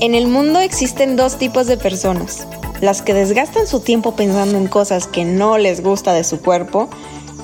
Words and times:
En 0.00 0.16
el 0.16 0.26
mundo 0.26 0.58
existen 0.58 1.14
dos 1.14 1.38
tipos 1.38 1.68
de 1.68 1.76
personas, 1.76 2.48
las 2.80 3.00
que 3.00 3.14
desgastan 3.14 3.68
su 3.68 3.78
tiempo 3.78 4.16
pensando 4.16 4.58
en 4.58 4.66
cosas 4.66 5.06
que 5.06 5.24
no 5.24 5.56
les 5.56 5.82
gusta 5.82 6.12
de 6.12 6.24
su 6.24 6.40
cuerpo 6.40 6.90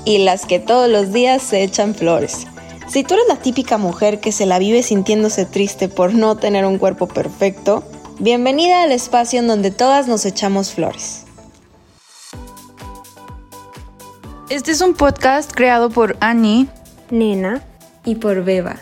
y 0.05 0.19
las 0.19 0.47
que 0.47 0.59
todos 0.59 0.91
los 0.91 1.13
días 1.13 1.43
se 1.43 1.63
echan 1.63 1.95
flores. 1.95 2.49
Si 2.89 3.05
tú 3.05 3.15
eres 3.15 3.27
la 3.29 3.37
típica 3.37 3.79
mujer 3.79 4.19
que 4.19 4.33
se 4.33 4.47
la 4.47 4.59
vive 4.59 4.83
sintiéndose 4.83 5.45
triste 5.45 5.89
por 5.89 6.13
no 6.13 6.37
tener 6.37 6.67
un 6.67 6.79
cuerpo 6.79 7.07
perfecto, 7.07 7.85
bienvenida 8.19 8.83
al 8.83 8.91
espacio 8.91 9.39
en 9.39 9.47
donde 9.47 9.71
todas 9.71 10.09
nos 10.09 10.27
echamos 10.27 10.73
flores. 10.73 11.25
Este 14.49 14.73
es 14.73 14.81
un 14.81 14.95
podcast 14.95 15.53
creado 15.53 15.91
por 15.91 16.17
Annie, 16.19 16.67
Nena 17.11 17.63
y 18.05 18.17
por 18.17 18.43
Beba, 18.43 18.81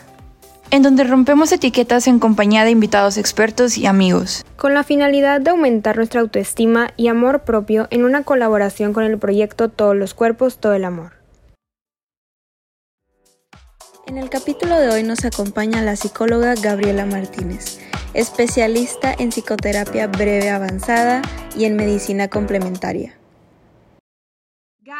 en 0.71 0.83
donde 0.83 1.03
rompemos 1.03 1.51
etiquetas 1.51 2.07
en 2.07 2.19
compañía 2.19 2.63
de 2.63 2.71
invitados 2.71 3.17
expertos 3.17 3.77
y 3.77 3.87
amigos, 3.87 4.45
con 4.55 4.73
la 4.73 4.83
finalidad 4.83 5.41
de 5.41 5.49
aumentar 5.49 5.97
nuestra 5.97 6.21
autoestima 6.21 6.91
y 6.95 7.07
amor 7.07 7.41
propio 7.41 7.87
en 7.89 8.05
una 8.05 8.23
colaboración 8.23 8.93
con 8.93 9.03
el 9.03 9.17
proyecto 9.17 9.69
Todos 9.69 9.95
los 9.95 10.13
Cuerpos, 10.13 10.57
Todo 10.57 10.73
el 10.73 10.85
Amor. 10.85 11.13
En 14.07 14.17
el 14.17 14.29
capítulo 14.29 14.79
de 14.79 14.89
hoy 14.89 15.03
nos 15.03 15.23
acompaña 15.23 15.83
la 15.83 15.95
psicóloga 15.95 16.55
Gabriela 16.55 17.05
Martínez, 17.05 17.79
especialista 18.15 19.13
en 19.17 19.29
psicoterapia 19.29 20.07
breve 20.07 20.49
avanzada 20.49 21.21
y 21.55 21.65
en 21.65 21.75
medicina 21.75 22.27
complementaria. 22.27 23.18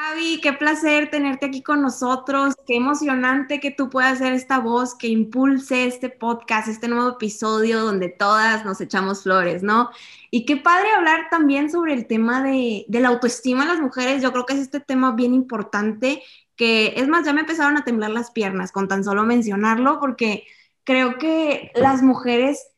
Gaby, 0.09 0.40
qué 0.41 0.54
placer 0.54 1.09
tenerte 1.09 1.45
aquí 1.45 1.62
con 1.62 1.81
nosotros. 1.81 2.55
Qué 2.66 2.76
emocionante 2.77 3.59
que 3.59 3.72
tú 3.72 3.90
puedas 3.90 4.17
ser 4.20 4.34
esta 4.34 4.59
voz 4.59 4.95
que 4.95 5.08
impulse 5.08 5.86
este 5.86 6.09
podcast, 6.09 6.67
este 6.67 6.88
nuevo 6.88 7.09
episodio 7.09 7.81
donde 7.81 8.09
todas 8.09 8.66
nos 8.66 8.81
echamos 8.81 9.23
flores, 9.23 9.62
¿no? 9.62 9.90
Y 10.31 10.45
qué 10.45 10.58
padre 10.58 10.90
hablar 10.91 11.27
también 11.30 11.70
sobre 11.70 11.94
el 11.94 12.08
tema 12.08 12.42
de, 12.44 12.86
de 12.88 13.00
la 13.00 13.09
autoestima 13.09 13.64
de 13.64 13.73
las 13.73 13.81
mujeres. 13.81 14.22
Yo 14.22 14.31
creo 14.31 14.45
que 14.45 14.53
es 14.53 14.59
este 14.59 14.80
tema 14.80 15.11
bien 15.11 15.33
importante 15.33 16.23
que, 16.55 16.94
es 16.98 17.08
más, 17.08 17.26
ya 17.26 17.33
me 17.33 17.42
empezaron 17.42 17.78
a 17.78 17.83
temblar 17.83 18.11
las 18.11 18.31
piernas 18.31 18.72
con 18.72 18.88
tan 18.88 19.03
solo 19.03 19.23
mencionarlo 19.23 20.00
porque 20.00 20.45
creo 20.83 21.17
que 21.17 21.72
las 21.76 22.02
mujeres 22.02 22.72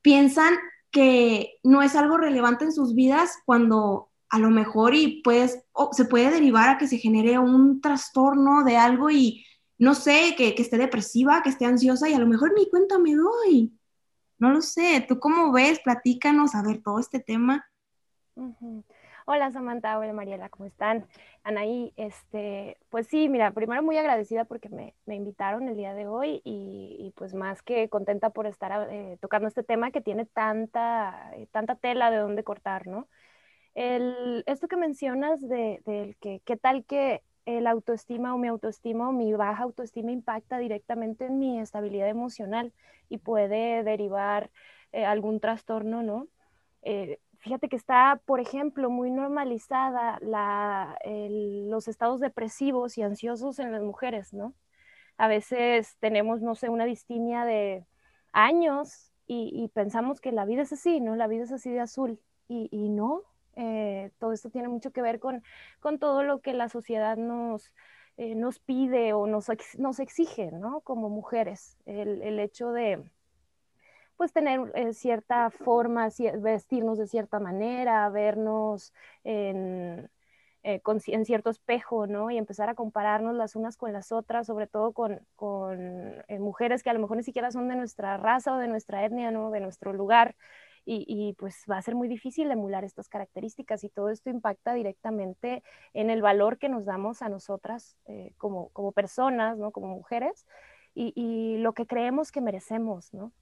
piensan 0.00 0.54
que 0.90 1.58
no 1.62 1.82
es 1.82 1.94
algo 1.96 2.18
relevante 2.18 2.64
en 2.64 2.72
sus 2.72 2.94
vidas 2.94 3.38
cuando 3.46 4.11
a 4.32 4.38
lo 4.38 4.48
mejor 4.48 4.94
y 4.94 5.20
pues 5.22 5.62
se 5.92 6.06
puede 6.06 6.30
derivar 6.30 6.70
a 6.70 6.78
que 6.78 6.88
se 6.88 6.96
genere 6.96 7.38
un 7.38 7.82
trastorno 7.82 8.64
de 8.64 8.78
algo 8.78 9.10
y 9.10 9.44
no 9.76 9.94
sé, 9.94 10.34
que, 10.38 10.54
esté 10.56 10.78
depresiva, 10.78 11.42
que 11.42 11.50
esté 11.50 11.66
ansiosa 11.66 12.08
y 12.08 12.14
a 12.14 12.18
lo 12.18 12.26
mejor 12.26 12.54
ni 12.56 12.68
cuenta 12.70 12.98
me 12.98 13.14
doy. 13.14 13.78
No 14.38 14.50
lo 14.50 14.62
sé, 14.62 15.04
¿tú 15.06 15.18
cómo 15.18 15.52
ves? 15.52 15.80
Platícanos, 15.80 16.54
a 16.54 16.62
ver, 16.62 16.82
todo 16.82 16.98
este 16.98 17.20
tema. 17.20 17.66
Hola 19.26 19.52
Samantha, 19.52 19.98
hola 19.98 20.14
Mariela, 20.14 20.48
¿cómo 20.48 20.64
están? 20.64 21.06
Anaí, 21.44 21.92
este, 21.96 22.78
pues 22.88 23.08
sí, 23.08 23.28
mira, 23.28 23.50
primero 23.50 23.82
muy 23.82 23.98
agradecida 23.98 24.46
porque 24.46 24.70
me, 24.70 24.94
invitaron 25.14 25.68
el 25.68 25.76
día 25.76 25.92
de 25.92 26.06
hoy 26.06 26.40
y, 26.42 27.12
pues 27.16 27.34
más 27.34 27.60
que 27.60 27.90
contenta 27.90 28.30
por 28.30 28.46
estar 28.46 28.88
eh, 28.90 29.18
tocando 29.20 29.46
este 29.46 29.62
tema 29.62 29.90
que 29.90 30.00
tiene 30.00 30.24
tanta, 30.24 31.32
eh, 31.36 31.48
tanta 31.50 31.74
tela 31.74 32.10
de 32.10 32.16
dónde 32.16 32.44
cortar, 32.44 32.86
¿no? 32.86 33.08
El, 33.74 34.44
esto 34.46 34.68
que 34.68 34.76
mencionas 34.76 35.40
de, 35.40 36.16
que 36.20 36.40
qué 36.44 36.56
tal 36.56 36.84
que 36.84 37.22
el 37.46 37.66
autoestima 37.66 38.34
o 38.34 38.38
mi 38.38 38.48
autoestima 38.48 39.08
o 39.08 39.12
mi 39.12 39.32
baja 39.32 39.64
autoestima 39.64 40.12
impacta 40.12 40.58
directamente 40.58 41.26
en 41.26 41.38
mi 41.38 41.58
estabilidad 41.58 42.08
emocional 42.08 42.72
y 43.08 43.18
puede 43.18 43.82
derivar 43.82 44.50
eh, 44.92 45.04
algún 45.04 45.40
trastorno, 45.40 46.02
¿no? 46.02 46.28
Eh, 46.82 47.18
fíjate 47.38 47.68
que 47.68 47.76
está, 47.76 48.20
por 48.26 48.40
ejemplo, 48.40 48.90
muy 48.90 49.10
normalizada 49.10 50.18
los 50.22 51.88
estados 51.88 52.20
depresivos 52.20 52.98
y 52.98 53.02
ansiosos 53.02 53.58
en 53.58 53.72
las 53.72 53.82
mujeres, 53.82 54.32
¿no? 54.32 54.54
A 55.16 55.28
veces 55.28 55.96
tenemos, 56.00 56.42
no 56.42 56.54
sé, 56.54 56.68
una 56.68 56.84
distimia 56.84 57.44
de 57.44 57.86
años 58.32 59.12
y, 59.26 59.68
pensamos 59.74 60.20
que 60.20 60.30
la 60.30 60.44
vida 60.44 60.62
es 60.62 60.72
así, 60.72 61.00
¿no? 61.00 61.16
La 61.16 61.26
vida 61.26 61.44
es 61.44 61.52
así 61.52 61.70
de 61.70 61.80
azul 61.80 62.20
y, 62.48 62.68
y 62.70 62.90
no, 62.90 63.22
eh, 63.56 64.10
todo 64.18 64.32
esto 64.32 64.50
tiene 64.50 64.68
mucho 64.68 64.92
que 64.92 65.02
ver 65.02 65.18
con, 65.18 65.42
con 65.80 65.98
todo 65.98 66.22
lo 66.22 66.40
que 66.40 66.54
la 66.54 66.68
sociedad 66.68 67.16
nos, 67.16 67.72
eh, 68.16 68.34
nos 68.34 68.58
pide 68.58 69.12
o 69.12 69.26
nos, 69.26 69.46
nos 69.78 70.00
exige, 70.00 70.52
¿no? 70.52 70.80
Como 70.80 71.08
mujeres, 71.08 71.76
el, 71.86 72.22
el 72.22 72.38
hecho 72.38 72.72
de 72.72 73.02
pues 74.16 74.32
tener 74.32 74.60
eh, 74.74 74.92
cierta 74.94 75.50
forma, 75.50 76.08
vestirnos 76.38 76.98
de 76.98 77.06
cierta 77.08 77.40
manera, 77.40 78.08
vernos 78.08 78.92
en, 79.24 80.08
en, 80.62 81.24
cierto 81.24 81.50
espejo, 81.50 82.06
¿no? 82.06 82.30
Y 82.30 82.38
empezar 82.38 82.68
a 82.68 82.74
compararnos 82.74 83.34
las 83.34 83.56
unas 83.56 83.76
con 83.76 83.92
las 83.92 84.12
otras, 84.12 84.46
sobre 84.46 84.68
todo 84.68 84.92
con, 84.92 85.26
con 85.34 86.22
mujeres 86.38 86.82
que 86.82 86.90
a 86.90 86.94
lo 86.94 87.00
mejor 87.00 87.16
ni 87.16 87.24
siquiera 87.24 87.50
son 87.50 87.68
de 87.68 87.74
nuestra 87.74 88.16
raza 88.16 88.54
o 88.54 88.58
de 88.58 88.68
nuestra 88.68 89.04
etnia, 89.04 89.32
¿no? 89.32 89.50
De 89.50 89.60
nuestro 89.60 89.92
lugar 89.92 90.36
y, 90.84 91.34
pues 91.38 91.64
va 91.70 91.78
a 91.78 91.82
ser 91.82 91.94
muy 91.94 92.08
difícil 92.08 92.50
emular 92.50 92.84
estas 92.84 93.08
características 93.08 93.84
y 93.84 93.88
todo 93.88 94.10
esto 94.10 94.30
impacta 94.30 94.74
directamente 94.74 95.62
en 95.94 96.10
el 96.10 96.22
valor 96.22 96.58
que 96.58 96.68
nos 96.68 96.84
damos 96.84 97.22
a 97.22 97.28
nosotras 97.28 97.96
eh, 98.06 98.32
como, 98.36 98.70
como, 98.70 98.92
personas, 98.92 99.56
¿no? 99.58 99.70
Como 99.70 99.88
mujeres 99.88 100.46
y, 100.94 101.56
lo 101.58 101.72
que 101.72 101.86
creemos 101.86 102.32
que 102.32 102.40
merecemos, 102.40 103.14
¿no? 103.14 103.32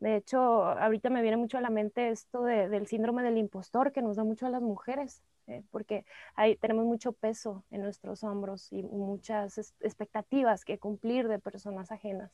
De 0.00 0.16
hecho, 0.16 0.38
ahorita 0.38 1.08
me 1.10 1.22
viene 1.22 1.36
mucho 1.36 1.58
a 1.58 1.60
la 1.60 1.70
mente 1.70 2.10
esto 2.10 2.42
del 2.42 2.86
síndrome 2.86 3.22
del 3.22 3.38
impostor 3.38 3.92
que 3.92 4.02
nos 4.02 4.16
da 4.16 4.24
mucho 4.24 4.46
a 4.46 4.50
las 4.50 4.60
mujeres, 4.62 5.22
eh, 5.46 5.62
porque 5.70 6.04
hay, 6.34 6.56
tenemos 6.56 6.84
mucho 6.84 7.12
peso 7.12 7.64
en 7.70 7.82
nuestros 7.82 8.22
hombros 8.22 8.72
y 8.72 8.82
muchas 8.82 9.58
expectativas 9.80 10.64
que 10.64 10.78
cumplir 10.78 11.28
de 11.28 11.38
personas 11.38 11.90
ajenas. 11.90 12.32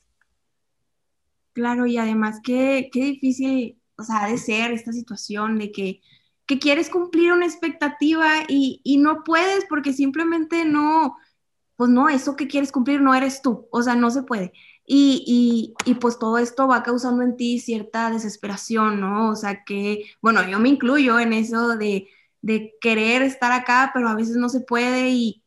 Claro, 1.53 1.85
y 1.85 1.97
además 1.97 2.39
qué, 2.43 2.89
qué 2.91 3.03
difícil 3.03 3.80
o 4.01 4.03
sea, 4.03 4.27
de 4.27 4.37
ser 4.37 4.71
esta 4.71 4.91
situación 4.93 5.57
de 5.57 5.71
que, 5.71 6.01
que 6.45 6.59
quieres 6.59 6.89
cumplir 6.89 7.31
una 7.31 7.45
expectativa 7.45 8.43
y, 8.47 8.81
y, 8.83 8.97
no 8.97 9.23
puedes 9.23 9.65
porque 9.69 9.93
simplemente 9.93 10.65
no, 10.65 11.17
pues 11.75 11.89
no, 11.89 12.09
eso 12.09 12.35
que 12.35 12.47
quieres 12.47 12.71
cumplir 12.71 13.01
no 13.01 13.15
eres 13.15 13.41
tú, 13.41 13.67
o 13.71 13.81
sea, 13.81 13.95
no 13.95 14.11
se 14.11 14.23
puede. 14.23 14.53
Y, 14.85 15.23
y, 15.85 15.91
y, 15.91 15.95
pues 15.95 16.19
todo 16.19 16.37
esto 16.37 16.67
va 16.67 16.83
causando 16.83 17.23
en 17.23 17.37
ti 17.37 17.59
cierta 17.59 18.09
desesperación, 18.11 18.99
¿no? 18.99 19.29
O 19.29 19.35
sea 19.35 19.63
que, 19.63 20.05
bueno, 20.21 20.47
yo 20.49 20.59
me 20.59 20.69
incluyo 20.69 21.19
en 21.19 21.33
eso 21.33 21.77
de, 21.77 22.09
de 22.41 22.73
querer 22.81 23.21
estar 23.21 23.51
acá, 23.51 23.91
pero 23.93 24.09
a 24.09 24.15
veces 24.15 24.35
no 24.35 24.49
se 24.49 24.61
puede 24.61 25.09
y, 25.11 25.43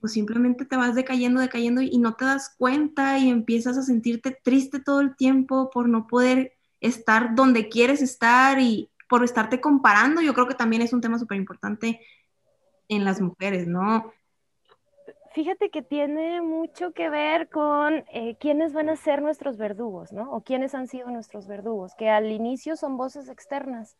pues 0.00 0.12
simplemente 0.12 0.64
te 0.64 0.76
vas 0.76 0.94
decayendo, 0.94 1.40
decayendo 1.40 1.80
y 1.82 1.98
no 1.98 2.14
te 2.14 2.24
das 2.24 2.54
cuenta 2.58 3.18
y 3.18 3.30
empiezas 3.30 3.78
a 3.78 3.82
sentirte 3.82 4.36
triste 4.42 4.80
todo 4.80 5.00
el 5.00 5.16
tiempo 5.16 5.70
por 5.70 5.88
no 5.88 6.06
poder 6.06 6.53
estar 6.86 7.34
donde 7.34 7.68
quieres 7.68 8.02
estar 8.02 8.60
y 8.60 8.90
por 9.08 9.24
estarte 9.24 9.60
comparando, 9.60 10.20
yo 10.20 10.34
creo 10.34 10.46
que 10.46 10.54
también 10.54 10.82
es 10.82 10.92
un 10.92 11.00
tema 11.00 11.18
súper 11.18 11.36
importante 11.36 12.00
en 12.88 13.04
las 13.04 13.20
mujeres, 13.20 13.66
¿no? 13.66 14.12
Fíjate 15.32 15.70
que 15.70 15.82
tiene 15.82 16.42
mucho 16.42 16.92
que 16.92 17.10
ver 17.10 17.48
con 17.48 18.04
eh, 18.12 18.36
quiénes 18.38 18.72
van 18.72 18.88
a 18.88 18.96
ser 18.96 19.20
nuestros 19.20 19.56
verdugos, 19.56 20.12
¿no? 20.12 20.30
O 20.30 20.42
quiénes 20.42 20.74
han 20.74 20.86
sido 20.86 21.10
nuestros 21.10 21.48
verdugos, 21.48 21.94
que 21.96 22.08
al 22.08 22.30
inicio 22.30 22.76
son 22.76 22.96
voces 22.96 23.28
externas, 23.28 23.96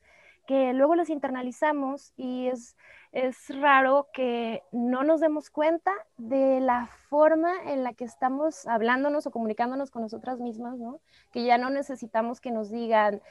que 0.47 0.73
luego 0.73 0.95
las 0.95 1.11
internalizamos 1.11 2.13
y 2.17 2.49
es, 2.49 2.77
es 3.13 3.37
raro 3.61 4.09
que 4.13 4.63
no 4.73 5.05
nos 5.05 5.21
demos 5.21 5.51
cuenta 5.51 5.93
de 6.17 6.61
la 6.61 6.89
forma 7.09 7.53
en 7.67 7.85
la 7.85 7.95
que 7.95 8.05
estamos 8.05 8.67
hablándonos 8.67 9.27
o 9.27 9.31
comunicándonos 9.31 9.91
con 9.91 10.03
nosotras 10.03 10.41
mismas, 10.41 10.79
¿no? 10.79 11.01
Que 11.33 11.45
ya 11.45 11.59
no 11.59 11.71
necesitamos 11.71 12.41
que 12.41 12.51
nos 12.51 12.71
digan, 12.71 13.23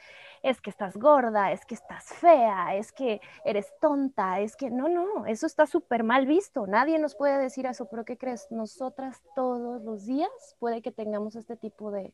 es 0.42 0.60
que 0.60 0.70
estás 0.70 0.96
gorda, 0.96 1.52
es 1.52 1.64
que 1.66 1.74
estás 1.74 2.04
fea, 2.14 2.74
es 2.76 2.92
que 2.92 3.20
eres 3.44 3.72
tonta, 3.80 4.40
es 4.40 4.56
que 4.56 4.70
no, 4.70 4.88
no, 4.88 5.26
eso 5.26 5.46
está 5.46 5.66
súper 5.66 6.02
mal 6.02 6.26
visto, 6.26 6.66
nadie 6.66 6.98
nos 6.98 7.14
puede 7.14 7.38
decir 7.38 7.66
eso, 7.66 7.86
pero 7.88 8.04
¿qué 8.04 8.16
crees? 8.18 8.46
Nosotras 8.50 9.22
todos 9.34 9.82
los 9.82 10.06
días 10.06 10.56
puede 10.58 10.82
que 10.82 10.92
tengamos 10.92 11.36
este 11.36 11.56
tipo 11.56 11.90
de, 11.90 12.12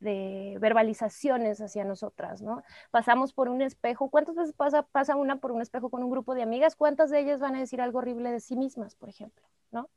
de 0.00 0.56
verbalizaciones 0.60 1.60
hacia 1.60 1.84
nosotras, 1.84 2.42
¿no? 2.42 2.62
Pasamos 2.90 3.32
por 3.32 3.48
un 3.48 3.62
espejo, 3.62 4.10
¿cuántas 4.10 4.34
veces 4.34 4.54
pasa, 4.54 4.82
pasa 4.82 5.16
una 5.16 5.36
por 5.36 5.52
un 5.52 5.62
espejo 5.62 5.90
con 5.90 6.02
un 6.02 6.10
grupo 6.10 6.34
de 6.34 6.42
amigas? 6.42 6.76
¿Cuántas 6.76 7.10
de 7.10 7.20
ellas 7.20 7.40
van 7.40 7.54
a 7.54 7.60
decir 7.60 7.80
algo 7.80 7.98
horrible 7.98 8.30
de 8.32 8.40
sí 8.40 8.56
mismas, 8.56 8.94
por 8.96 9.08
ejemplo, 9.08 9.46
¿no? 9.70 9.88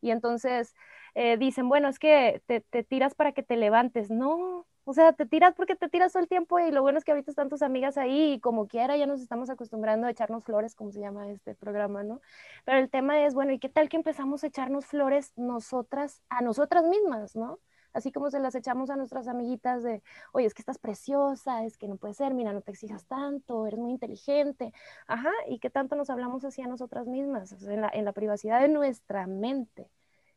Y 0.00 0.10
entonces 0.10 0.74
eh, 1.14 1.36
dicen, 1.36 1.68
bueno, 1.68 1.88
es 1.88 1.98
que 1.98 2.42
te, 2.46 2.60
te, 2.60 2.84
tiras 2.84 3.14
para 3.14 3.32
que 3.32 3.42
te 3.42 3.56
levantes. 3.56 4.10
No, 4.10 4.66
o 4.84 4.94
sea, 4.94 5.12
te 5.12 5.26
tiras 5.26 5.54
porque 5.54 5.76
te 5.76 5.88
tiras 5.88 6.12
todo 6.12 6.22
el 6.22 6.28
tiempo 6.28 6.58
y 6.58 6.70
lo 6.70 6.82
bueno 6.82 6.98
es 6.98 7.04
que 7.04 7.12
ahorita 7.12 7.30
están 7.30 7.48
tus 7.48 7.62
amigas 7.62 7.98
ahí 7.98 8.32
y 8.34 8.40
como 8.40 8.66
quiera 8.66 8.96
ya 8.96 9.06
nos 9.06 9.20
estamos 9.20 9.50
acostumbrando 9.50 10.06
a 10.06 10.10
echarnos 10.10 10.44
flores, 10.44 10.74
como 10.74 10.90
se 10.92 11.00
llama 11.00 11.28
este 11.30 11.54
programa, 11.54 12.02
¿no? 12.02 12.20
Pero 12.64 12.78
el 12.78 12.90
tema 12.90 13.24
es, 13.24 13.34
bueno, 13.34 13.52
¿y 13.52 13.58
qué 13.58 13.68
tal 13.68 13.88
que 13.88 13.96
empezamos 13.96 14.42
a 14.42 14.46
echarnos 14.48 14.86
flores 14.86 15.32
nosotras, 15.36 16.22
a 16.28 16.40
nosotras 16.42 16.84
mismas, 16.86 17.36
¿no? 17.36 17.58
Así 17.92 18.12
como 18.12 18.30
se 18.30 18.40
las 18.40 18.54
echamos 18.54 18.90
a 18.90 18.96
nuestras 18.96 19.28
amiguitas 19.28 19.82
de, 19.82 20.02
oye, 20.32 20.46
es 20.46 20.54
que 20.54 20.62
estás 20.62 20.78
preciosa, 20.78 21.64
es 21.64 21.76
que 21.76 21.88
no 21.88 21.96
puede 21.96 22.14
ser, 22.14 22.34
mira, 22.34 22.52
no 22.52 22.60
te 22.60 22.70
exijas 22.70 23.04
tanto, 23.06 23.66
eres 23.66 23.80
muy 23.80 23.92
inteligente. 23.92 24.72
Ajá, 25.06 25.30
y 25.48 25.58
que 25.58 25.70
tanto 25.70 25.96
nos 25.96 26.10
hablamos 26.10 26.44
así 26.44 26.62
a 26.62 26.66
nosotras 26.66 27.06
mismas, 27.06 27.52
en, 27.62 27.80
la, 27.80 27.90
en, 27.92 28.04
la, 28.04 28.12
privacidad 28.12 28.60
de 28.60 28.68
nuestra 28.68 29.26
mente. 29.26 29.90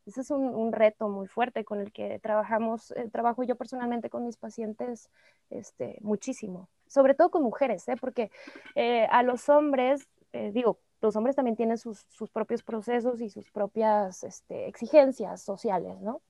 Ese 0.05 0.21
es 0.21 0.31
un, 0.31 0.43
un, 0.53 0.73
reto 0.73 1.07
muy 1.09 1.27
fuerte 1.27 1.63
con 1.63 1.79
el 1.79 1.93
que 1.93 2.19
trabajamos, 2.19 2.91
eh, 2.91 3.09
trabajo 3.09 3.43
yo 3.43 3.55
personalmente 3.55 4.09
con 4.09 4.25
mis 4.25 4.35
pacientes 4.37 5.09
este, 5.49 5.97
muchísimo, 6.01 6.69
sobre 6.87 7.13
todo 7.13 7.31
con 7.31 7.43
mujeres, 7.43 7.87
¿eh? 7.87 7.95
porque 7.99 8.31
eh, 8.75 9.05
a 9.11 9.23
los 9.23 9.47
hombres, 9.49 10.07
eh, 10.33 10.51
digo, 10.51 10.79
los 11.01 11.15
hombres 11.15 11.35
también 11.35 11.55
tienen 11.55 11.77
sus, 11.77 12.05
sus 12.09 12.29
propios 12.29 12.63
procesos 12.63 13.21
y 13.21 13.29
sus 13.29 13.51
propias 13.51 14.23
este, 14.23 14.67
exigencias 14.67 15.41
sociales, 15.41 15.99
¿no? 16.01 16.21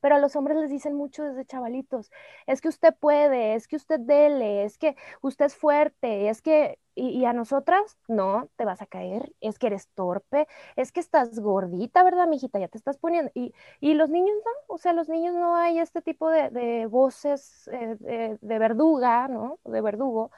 Pero 0.00 0.16
a 0.16 0.18
los 0.18 0.36
hombres 0.36 0.56
les 0.58 0.70
dicen 0.70 0.94
mucho 0.94 1.24
desde 1.24 1.44
chavalitos, 1.44 2.10
es 2.46 2.60
que 2.60 2.68
usted 2.68 2.94
puede, 2.98 3.54
es 3.54 3.68
que 3.68 3.76
usted 3.76 4.00
dele, 4.00 4.64
es 4.64 4.78
que 4.78 4.96
usted 5.22 5.46
es 5.46 5.56
fuerte, 5.56 6.28
es 6.28 6.42
que, 6.42 6.78
y, 6.94 7.24
a 7.26 7.32
nosotras, 7.34 7.98
no, 8.08 8.48
te 8.56 8.64
vas 8.64 8.80
a 8.80 8.86
caer, 8.86 9.32
es 9.40 9.58
que 9.58 9.66
eres 9.66 9.88
torpe, 9.94 10.46
es 10.76 10.92
que 10.92 11.00
estás 11.00 11.38
gordita, 11.38 12.02
¿verdad, 12.02 12.26
mijita? 12.26 12.58
Ya 12.58 12.68
te 12.68 12.78
estás 12.78 12.96
poniendo, 12.98 13.30
y, 13.34 13.52
y 13.80 13.94
los 13.94 14.08
niños 14.10 14.36
no, 14.44 14.74
o 14.74 14.78
sea, 14.78 14.92
los 14.94 15.08
niños 15.08 15.34
no 15.34 15.56
hay 15.56 15.78
este 15.78 16.00
tipo 16.02 16.30
de, 16.30 16.50
de 16.50 16.86
voces 16.86 17.68
eh, 17.72 17.96
de, 18.00 18.38
de 18.40 18.58
verduga, 18.58 19.28
¿no? 19.28 19.58
De 19.64 19.80
verdugo, 19.82 20.30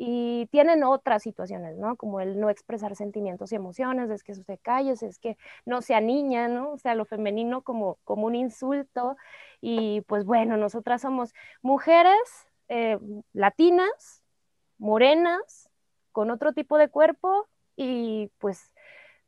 y 0.00 0.46
tienen 0.52 0.84
otras 0.84 1.24
situaciones, 1.24 1.76
¿no? 1.76 1.96
Como 1.96 2.20
el 2.20 2.38
no 2.38 2.50
expresar 2.50 2.94
sentimientos 2.94 3.50
y 3.50 3.56
emociones, 3.56 4.10
es 4.10 4.22
que 4.22 4.30
usted 4.30 4.60
calles, 4.62 5.02
es 5.02 5.18
que 5.18 5.36
no 5.66 5.82
sea 5.82 6.00
niña, 6.00 6.46
¿no? 6.46 6.70
O 6.70 6.78
sea, 6.78 6.94
lo 6.94 7.04
femenino 7.04 7.62
como, 7.62 7.98
como 8.04 8.26
un 8.26 8.36
insulto. 8.36 9.16
Y 9.60 10.02
pues 10.02 10.24
bueno, 10.24 10.56
nosotras 10.56 11.02
somos 11.02 11.34
mujeres 11.62 12.14
eh, 12.68 12.96
latinas, 13.32 14.22
morenas, 14.78 15.68
con 16.12 16.30
otro 16.30 16.52
tipo 16.52 16.78
de 16.78 16.88
cuerpo 16.88 17.48
y 17.74 18.30
pues 18.38 18.72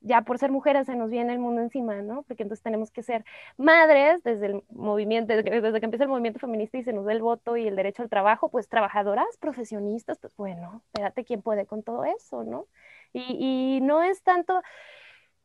ya 0.00 0.22
por 0.22 0.38
ser 0.38 0.50
mujeres 0.50 0.86
se 0.86 0.96
nos 0.96 1.10
viene 1.10 1.32
el 1.32 1.38
mundo 1.38 1.60
encima, 1.60 2.02
¿no? 2.02 2.22
Porque 2.22 2.42
entonces 2.42 2.62
tenemos 2.62 2.90
que 2.90 3.02
ser 3.02 3.24
madres 3.56 4.22
desde 4.22 4.46
el 4.46 4.62
movimiento, 4.70 5.34
desde, 5.34 5.44
que 5.80 5.84
empieza 5.84 6.04
el 6.04 6.10
movimiento 6.10 6.38
feminista 6.38 6.78
y 6.78 6.82
se 6.82 6.92
nos 6.92 7.04
da 7.04 7.12
el 7.12 7.22
voto 7.22 7.56
y 7.56 7.68
el 7.68 7.76
derecho 7.76 8.02
al 8.02 8.08
trabajo, 8.08 8.48
pues 8.48 8.68
trabajadoras, 8.68 9.26
profesionistas, 9.38 10.18
pues 10.18 10.34
bueno, 10.36 10.82
espérate 10.86 11.24
quién 11.24 11.42
puede 11.42 11.66
con 11.66 11.82
todo 11.82 12.04
eso, 12.04 12.44
¿no? 12.44 12.66
Y, 13.12 13.80
no 13.82 14.02
es 14.02 14.22
tanto, 14.22 14.62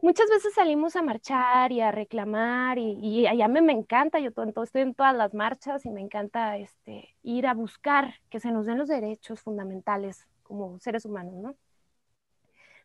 muchas 0.01 0.29
veces 0.29 0.53
salimos 0.53 0.95
a 0.95 1.01
marchar 1.01 1.71
y 1.71 1.81
a 1.81 1.91
reclamar 1.91 2.77
y, 2.77 2.93
y 3.01 3.41
a 3.41 3.47
mí 3.47 3.61
me 3.61 3.73
encanta, 3.73 4.19
yo 4.19 4.31
todo, 4.31 4.63
estoy 4.63 4.83
en 4.83 4.93
todas 4.93 5.15
las 5.15 5.33
marchas 5.33 5.85
y 5.85 5.89
me 5.89 6.01
encanta 6.01 6.57
este, 6.57 7.15
ir 7.23 7.47
a 7.47 7.53
buscar 7.53 8.15
que 8.29 8.39
se 8.39 8.51
nos 8.51 8.65
den 8.67 8.77
los 8.77 8.87
derechos 8.87 9.41
fundamentales 9.41 10.27
como 10.43 10.79
seres 10.79 11.05
humanos, 11.05 11.33
¿no? 11.35 11.55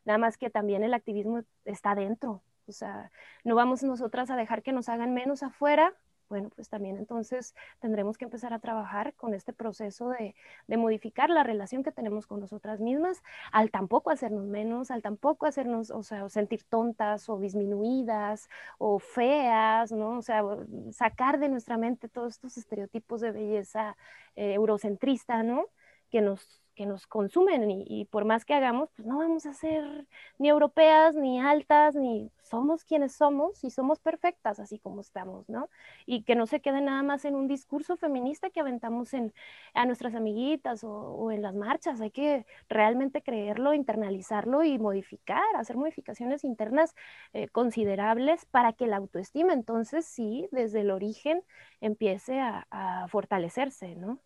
Nada 0.04 0.18
más 0.18 0.38
que 0.38 0.50
también 0.50 0.82
el 0.82 0.94
activismo 0.94 1.42
está 1.64 1.94
dentro. 1.94 2.42
O 2.66 2.72
sea, 2.72 3.10
no 3.44 3.54
vamos 3.54 3.82
nosotras 3.82 4.30
a 4.30 4.36
dejar 4.36 4.62
que 4.62 4.72
nos 4.72 4.88
hagan 4.88 5.12
menos 5.12 5.42
afuera. 5.42 5.92
Bueno, 6.28 6.48
pues 6.54 6.68
también 6.68 6.96
entonces 6.96 7.56
tendremos 7.80 8.16
que 8.16 8.24
empezar 8.24 8.54
a 8.54 8.60
trabajar 8.60 9.14
con 9.14 9.34
este 9.34 9.52
proceso 9.52 10.10
de, 10.10 10.36
de 10.68 10.76
modificar 10.76 11.28
la 11.28 11.42
relación 11.42 11.82
que 11.82 11.90
tenemos 11.90 12.28
con 12.28 12.38
nosotras 12.38 12.78
mismas, 12.78 13.20
al 13.50 13.72
tampoco 13.72 14.10
hacernos 14.10 14.46
menos, 14.46 14.92
al 14.92 15.02
tampoco 15.02 15.46
hacernos, 15.46 15.90
o 15.90 16.04
sea, 16.04 16.28
sentir 16.28 16.62
tontas 16.62 17.28
o 17.28 17.40
disminuidas 17.40 18.48
o 18.78 19.00
feas, 19.00 19.90
¿no? 19.90 20.18
O 20.18 20.22
sea, 20.22 20.44
sacar 20.92 21.40
de 21.40 21.48
nuestra 21.48 21.76
mente 21.76 22.08
todos 22.08 22.34
estos 22.34 22.56
estereotipos 22.56 23.20
de 23.20 23.32
belleza 23.32 23.96
eh, 24.36 24.54
eurocentrista, 24.54 25.42
¿no? 25.42 25.66
Que 26.10 26.20
nos 26.20 26.59
que 26.74 26.86
nos 26.86 27.06
consumen 27.06 27.70
y, 27.70 28.04
por 28.06 28.24
más 28.24 28.44
que 28.44 28.54
hagamos, 28.54 28.90
pues 28.96 29.06
no 29.06 29.18
vamos 29.18 29.46
a 29.46 29.54
ser 29.54 30.06
ni 30.38 30.48
europeas, 30.48 31.14
ni 31.14 31.40
altas, 31.40 31.94
ni 31.94 32.30
somos 32.42 32.84
quienes 32.84 33.12
somos 33.12 33.62
y 33.64 33.70
somos 33.70 34.00
perfectas 34.00 34.58
así 34.60 34.78
como 34.78 35.00
estamos, 35.00 35.48
¿no? 35.48 35.68
Y 36.06 36.22
que 36.22 36.34
no 36.34 36.46
se 36.46 36.60
quede 36.60 36.80
nada 36.80 37.02
más 37.02 37.24
en 37.24 37.34
un 37.34 37.48
discurso 37.48 37.96
feminista 37.96 38.50
que 38.50 38.60
aventamos 38.60 39.14
en, 39.14 39.32
a 39.74 39.86
nuestras 39.86 40.14
amiguitas 40.14 40.84
o, 40.84 41.30
en 41.30 41.42
las 41.42 41.54
marchas, 41.54 42.00
hay 42.00 42.10
que 42.10 42.46
realmente 42.68 43.22
creerlo, 43.22 43.74
internalizarlo 43.74 44.64
y 44.64 44.78
modificar, 44.78 45.44
hacer 45.56 45.76
modificaciones 45.76 46.44
internas 46.44 46.94
eh, 47.32 47.48
considerables 47.48 48.46
para 48.46 48.72
que 48.72 48.86
la 48.86 48.96
autoestima 48.96 49.52
entonces 49.52 50.06
sí, 50.06 50.48
desde 50.52 50.80
el 50.80 50.90
origen, 50.90 51.42
empiece 51.80 52.40
a, 52.40 52.66
a 52.70 53.08
fortalecerse, 53.08 53.96
¿no? 53.96 54.18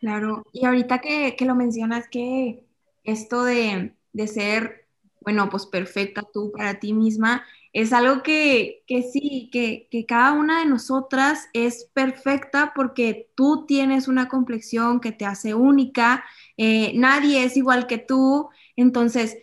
Claro, 0.00 0.44
y 0.52 0.64
ahorita 0.64 1.00
que, 1.00 1.36
lo 1.44 1.54
mencionas, 1.54 2.08
que 2.08 2.64
esto 3.04 3.44
de, 3.44 3.94
ser, 4.26 4.86
bueno, 5.20 5.50
pues 5.50 5.66
perfecta 5.66 6.22
tú 6.32 6.52
para 6.56 6.80
ti 6.80 6.94
misma, 6.94 7.44
es 7.74 7.92
algo 7.92 8.22
que, 8.22 8.82
sí, 9.12 9.50
que, 9.52 9.88
cada 10.08 10.32
una 10.32 10.60
de 10.60 10.66
nosotras 10.66 11.48
es 11.52 11.84
perfecta 11.92 12.72
porque 12.74 13.30
tú 13.34 13.66
tienes 13.66 14.08
una 14.08 14.26
complexión 14.28 15.00
que 15.00 15.12
te 15.12 15.26
hace 15.26 15.52
única, 15.54 16.24
eh, 16.56 16.92
nadie 16.94 17.44
es 17.44 17.58
igual 17.58 17.86
que 17.86 17.98
tú, 17.98 18.48
entonces 18.76 19.36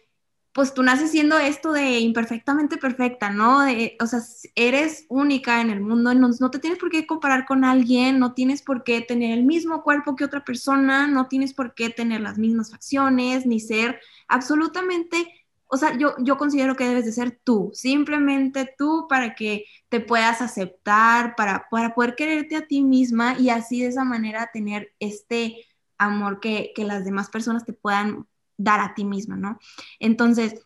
pues 0.58 0.74
tú 0.74 0.82
naces 0.82 1.12
siendo 1.12 1.38
esto 1.38 1.72
de 1.72 2.00
imperfectamente 2.00 2.78
perfecta, 2.78 3.30
¿no? 3.30 3.60
o 3.60 4.08
sea, 4.08 4.20
eres 4.56 5.06
única 5.08 5.62
en 5.62 5.70
el 5.70 5.82
mundo, 5.82 6.16
no, 6.16 6.30
no, 6.40 6.50
te 6.50 6.58
tienes 6.58 6.80
por 6.80 6.90
qué 6.90 7.06
comparar 7.06 7.46
con 7.46 7.64
alguien, 7.64 8.18
no 8.18 8.34
tienes 8.34 8.64
por 8.64 8.84
qué 8.84 9.02
tener 9.02 9.38
el 9.38 9.46
mismo 9.46 9.84
cuerpo 9.84 10.16
que 10.16 10.24
otra 10.24 10.44
persona, 10.44 11.06
no 11.06 11.28
tienes 11.28 11.54
por 11.54 11.76
qué 11.76 11.92
tener 11.92 12.22
las 12.22 12.40
mismas 12.40 12.72
facciones, 12.72 13.46
ni 13.46 13.60
ser 13.60 14.00
absolutamente, 14.28 15.32
o 15.68 15.78
sea, 15.78 15.96
yo, 15.96 16.16
yo 16.24 16.40
considero 16.40 16.76
que 16.76 16.90
debes 16.90 17.06
de 17.06 17.12
ser 17.12 17.40
tú, 17.44 17.70
simplemente 17.76 18.68
tú 18.80 19.06
para 19.08 19.36
que 19.36 19.66
te 19.90 20.00
puedas 20.00 20.42
aceptar, 20.42 21.36
para, 21.36 21.68
para 21.70 21.94
poder 21.94 22.16
quererte 22.16 22.56
a 22.56 22.66
ti 22.66 22.82
misma 22.82 23.38
y 23.38 23.52
así 23.52 23.82
de 23.84 23.90
esa 23.90 24.06
manera 24.06 24.50
tener 24.52 24.92
este 25.00 25.68
amor 26.00 26.40
que, 26.40 26.72
que 26.76 26.84
las 26.84 27.06
demás 27.06 27.30
personas 27.30 27.64
te 27.64 27.74
puedan 27.74 28.26
dar 28.58 28.80
a 28.80 28.94
ti 28.94 29.06
misma, 29.06 29.36
¿no? 29.38 29.60
Entonces, 30.00 30.66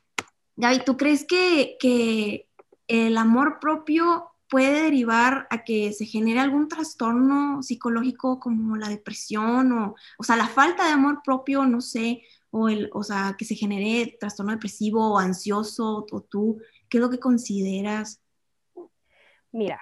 Gaby, 0.55 0.83
¿tú 0.85 0.97
crees 0.97 1.25
que, 1.25 2.47
el 2.87 3.17
amor 3.17 3.59
propio 3.61 4.31
puede 4.49 4.83
derivar 4.83 5.47
a 5.49 5.63
que 5.63 5.93
se 5.93 6.05
genere 6.05 6.41
algún 6.41 6.67
trastorno 6.67 7.63
psicológico 7.63 8.37
como 8.37 8.75
la 8.75 8.89
depresión 8.89 9.71
o, 9.71 9.95
o 10.17 10.23
sea, 10.23 10.35
la 10.35 10.47
falta 10.47 10.85
de 10.85 10.91
amor 10.91 11.21
propio, 11.23 11.65
no 11.65 11.79
sé, 11.79 12.21
o, 12.49 12.67
el, 12.67 12.89
o 12.91 13.01
sea, 13.01 13.35
que 13.37 13.45
se 13.45 13.55
genere 13.55 14.17
trastorno 14.19 14.51
depresivo 14.51 15.13
o 15.13 15.17
ansioso, 15.17 16.05
o 16.11 16.21
tú, 16.21 16.61
¿qué 16.89 16.97
es 16.97 17.01
lo 17.01 17.09
que 17.09 17.19
consideras? 17.19 18.21
Mira, 19.53 19.79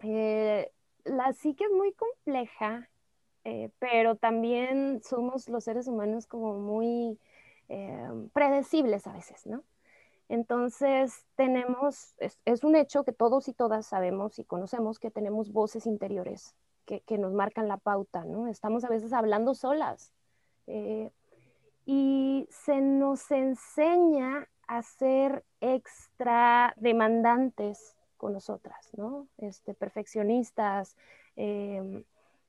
eh, 0.00 0.70
la 1.04 1.32
psique 1.32 1.64
es 1.64 1.70
muy 1.70 1.92
compleja 1.94 2.88
eh, 3.48 3.70
pero 3.78 4.14
también 4.14 5.00
somos 5.02 5.48
los 5.48 5.64
seres 5.64 5.88
humanos 5.88 6.26
como 6.26 6.58
muy 6.58 7.18
eh, 7.70 8.06
predecibles 8.34 9.06
a 9.06 9.12
veces, 9.14 9.46
¿no? 9.46 9.64
Entonces 10.28 11.24
tenemos, 11.34 12.14
es, 12.44 12.62
un 12.62 12.76
hecho 12.76 13.04
que 13.04 13.14
todos 13.14 13.48
y 13.48 13.54
todas 13.54 13.86
sabemos 13.86 14.38
y 14.38 14.44
conocemos 14.44 14.98
que 14.98 15.10
tenemos 15.10 15.50
voces 15.50 15.86
interiores 15.86 16.54
que, 16.84 17.00
que 17.00 17.16
nos 17.16 17.32
marcan 17.32 17.68
la 17.68 17.78
pauta, 17.78 18.26
¿no? 18.26 18.48
Estamos 18.48 18.84
a 18.84 18.90
veces 18.90 19.14
hablando 19.14 19.54
solas 19.54 20.12
eh, 20.66 21.10
y 21.86 22.46
se 22.50 22.82
nos 22.82 23.30
enseña 23.30 24.46
a 24.66 24.82
ser 24.82 25.42
extra 25.62 26.74
demandantes 26.76 27.96
con 28.18 28.34
nosotras, 28.34 28.90
¿no? 28.94 29.26
Este, 29.38 29.72
perfeccionistas, 29.72 30.96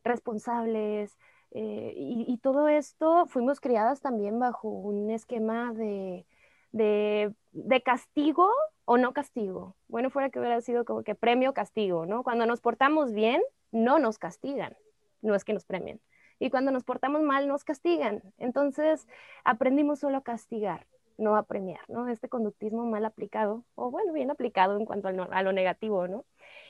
responsables. 0.03 1.17
Eh, 1.51 1.93
y, 1.95 2.37
todo 2.37 2.67
esto 2.67 3.25
fuimos 3.25 3.59
criadas 3.59 4.01
también 4.01 4.39
bajo 4.39 4.69
un 4.69 5.09
esquema 5.09 5.73
de, 5.73 6.25
de, 6.71 7.81
castigo 7.83 8.49
o 8.85 8.97
no 8.97 9.13
castigo. 9.13 9.75
Bueno, 9.87 10.09
fuera 10.11 10.29
que 10.29 10.39
hubiera 10.39 10.61
sido 10.61 10.85
como 10.85 11.03
que 11.03 11.15
premio 11.15 11.53
castigo, 11.53 12.05
¿no? 12.05 12.23
Cuando 12.23 12.45
nos 12.45 12.61
portamos 12.61 13.13
bien, 13.13 13.41
no 13.71 13.97
nos 13.99 14.19
castigan, 14.19 14.75
no 15.21 15.35
es 15.35 15.43
que 15.43 15.53
nos 15.53 15.65
premien. 15.65 15.99
Y 16.39 16.51
cuando 16.51 16.71
nos 16.71 16.83
portamos 16.83 17.21
mal, 17.21 17.47
nos 17.47 17.63
castigan. 17.63 18.21
Entonces, 18.37 19.07
aprendimos 19.43 19.99
solo 19.99 20.17
a 20.17 20.23
castigar, 20.23 20.87
no 21.17 21.35
a 21.35 21.43
premiar, 21.43 21.81
¿no? 21.89 22.07
Este 22.07 22.29
conductismo 22.29 22.85
mal 22.85 23.05
aplicado, 23.05 23.65
o 23.75 23.91
bueno, 23.91 24.13
bien 24.13 24.31
aplicado 24.31 24.77
en 24.77 24.85
cuanto 24.85 25.07
a 25.07 25.43
lo 25.43 25.51
negativo, 25.51 26.07
¿no? 26.07 26.25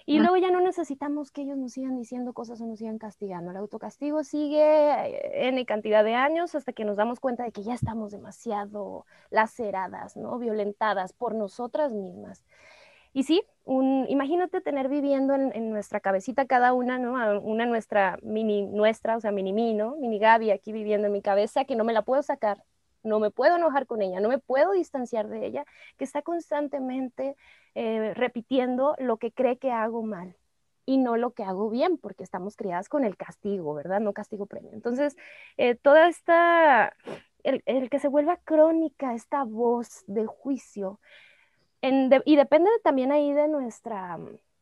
Y 0.09 0.17
luego 0.17 0.37
ya 0.37 0.49
no 0.49 0.59
necesitamos 0.59 1.29
que 1.29 1.43
ellos 1.43 1.55
nos 1.55 1.73
sigan 1.73 1.95
diciendo 1.95 2.33
cosas 2.33 2.59
o 2.61 2.65
nos 2.65 2.79
sigan 2.79 2.97
castigando. 2.97 3.51
El 3.51 3.57
autocastigo 3.57 4.23
sigue 4.23 4.59
eh, 4.59 5.47
en 5.47 5.63
cantidad 5.65 6.03
de 6.03 6.15
años 6.15 6.55
hasta 6.55 6.73
que 6.73 6.83
nos 6.83 6.97
damos 6.97 7.19
cuenta 7.19 7.43
de 7.43 7.51
que 7.51 7.61
ya 7.61 7.75
estamos 7.75 8.11
demasiado 8.11 9.05
laceradas, 9.29 10.17
¿no? 10.17 10.39
Violentadas 10.39 11.13
por 11.13 11.35
nosotras 11.35 11.93
mismas. 11.93 12.43
y 13.13 13.23
sí, 13.23 13.43
un, 13.65 14.07
imagínate 14.09 14.61
tener 14.61 14.89
viviendo 14.89 15.35
en, 15.35 15.69
nuestra 15.69 15.99
cabecita 15.99 16.47
cada 16.47 16.73
una, 16.73 16.97
¿no? 16.97 17.39
Una 17.41 17.67
nuestra 17.67 18.17
mini, 18.23 18.63
nuestra, 18.63 19.15
o 19.15 19.19
sea, 19.21 19.31
mini 19.31 19.53
mí, 19.53 19.75
¿no? 19.75 19.95
Mini 19.97 20.17
Gaby 20.17 20.49
aquí 20.49 20.71
viviendo 20.71 21.05
en 21.07 21.13
mi 21.13 21.21
cabeza, 21.21 21.65
que 21.65 21.75
no 21.75 21.83
me 21.83 21.93
la 21.93 22.01
puedo 22.01 22.23
sacar, 22.23 22.63
no 23.03 23.20
me 23.20 23.32
puedo 23.32 23.58
enojar 23.58 23.86
con 23.86 24.01
ella, 24.01 24.20
no 24.20 24.29
me 24.29 24.39
puedo 24.39 24.72
distanciar 24.74 25.27
de 25.27 25.46
ella, 25.46 25.65
que 25.98 26.03
está 26.03 26.22
constantemente 26.22 27.36
eh, 27.75 28.13
repitiendo 28.15 28.96
lo 29.00 29.18
que 29.18 29.32
cree 29.32 29.58
que 29.58 29.72
hago 29.72 30.03
mal 30.03 30.36
y 30.86 30.98
no 30.98 31.18
lo 31.18 31.32
que 31.32 31.44
hago 31.44 31.70
bien, 31.70 31.98
porque 31.98 32.24
estamos 32.24 32.56
criadas 32.56 32.89
con 32.89 33.03
el 33.03 33.15
castigo, 33.15 33.74
¿verdad? 33.75 34.00
No 34.00 34.13
castigo 34.13 34.48
premio. 34.48 34.72
Entonces, 34.74 35.15
eh, 35.58 35.75
toda 35.75 36.08
esta, 36.08 36.94
el, 37.44 37.62
el, 37.65 37.89
que 37.89 38.00
se 38.00 38.08
vuelva 38.08 38.38
crónica, 38.38 39.13
esta 39.13 39.44
voz 39.44 40.03
de 40.08 40.25
juicio, 40.25 41.00
y 41.82 42.36
depende 42.36 42.70
también 42.84 43.12
ahí 43.12 43.32
de 43.34 43.48
nuestra, 43.48 44.18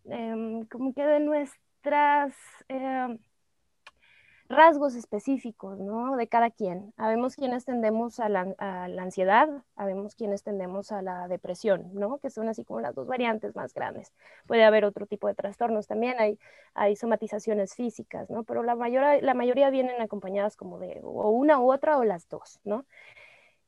em, 0.06 0.66
como 0.66 0.94
que 0.94 1.06
de 1.06 1.20
nuestras 1.20 2.36
em, 2.68 3.18
rasgos 4.50 4.96
específicos, 4.96 5.80
¿no? 5.80 6.16
De 6.16 6.28
cada 6.28 6.50
quien. 6.52 6.94
Habemos 6.98 7.36
quienes 7.36 7.66
tendemos 7.66 8.20
a 8.20 8.30
la, 8.30 8.54
ansiedad, 9.00 9.50
habemos 9.76 10.16
quienes 10.16 10.44
tendemos 10.44 10.92
a 10.92 11.02
la 11.02 11.28
depresión, 11.28 11.90
¿no? 11.94 12.20
Que 12.20 12.30
son 12.30 12.48
así 12.50 12.64
como 12.64 12.82
las 12.82 12.96
dos 12.96 13.08
variantes 13.08 13.56
más 13.56 13.74
grandes. 13.74 14.14
Puede 14.46 14.64
haber 14.64 14.86
otro 14.86 15.06
tipo 15.06 15.28
de 15.28 15.36
trastornos 15.36 15.88
también, 15.88 16.20
hay, 16.20 16.40
hay 16.74 16.96
somatizaciones 16.96 17.76
físicas, 17.76 18.30
¿no? 18.30 18.44
Pero 18.44 18.64
la, 18.64 18.76
mayor, 18.76 19.22
la 19.22 19.34
mayoría 19.34 19.70
vienen 19.70 20.02
acompañadas 20.02 20.56
como 20.56 20.80
de 20.80 21.02
o 21.04 21.30
una 21.30 21.60
u 21.60 21.72
otra 21.72 21.98
o 21.98 22.04
las 22.04 22.30
dos, 22.30 22.60
¿no? 22.64 22.86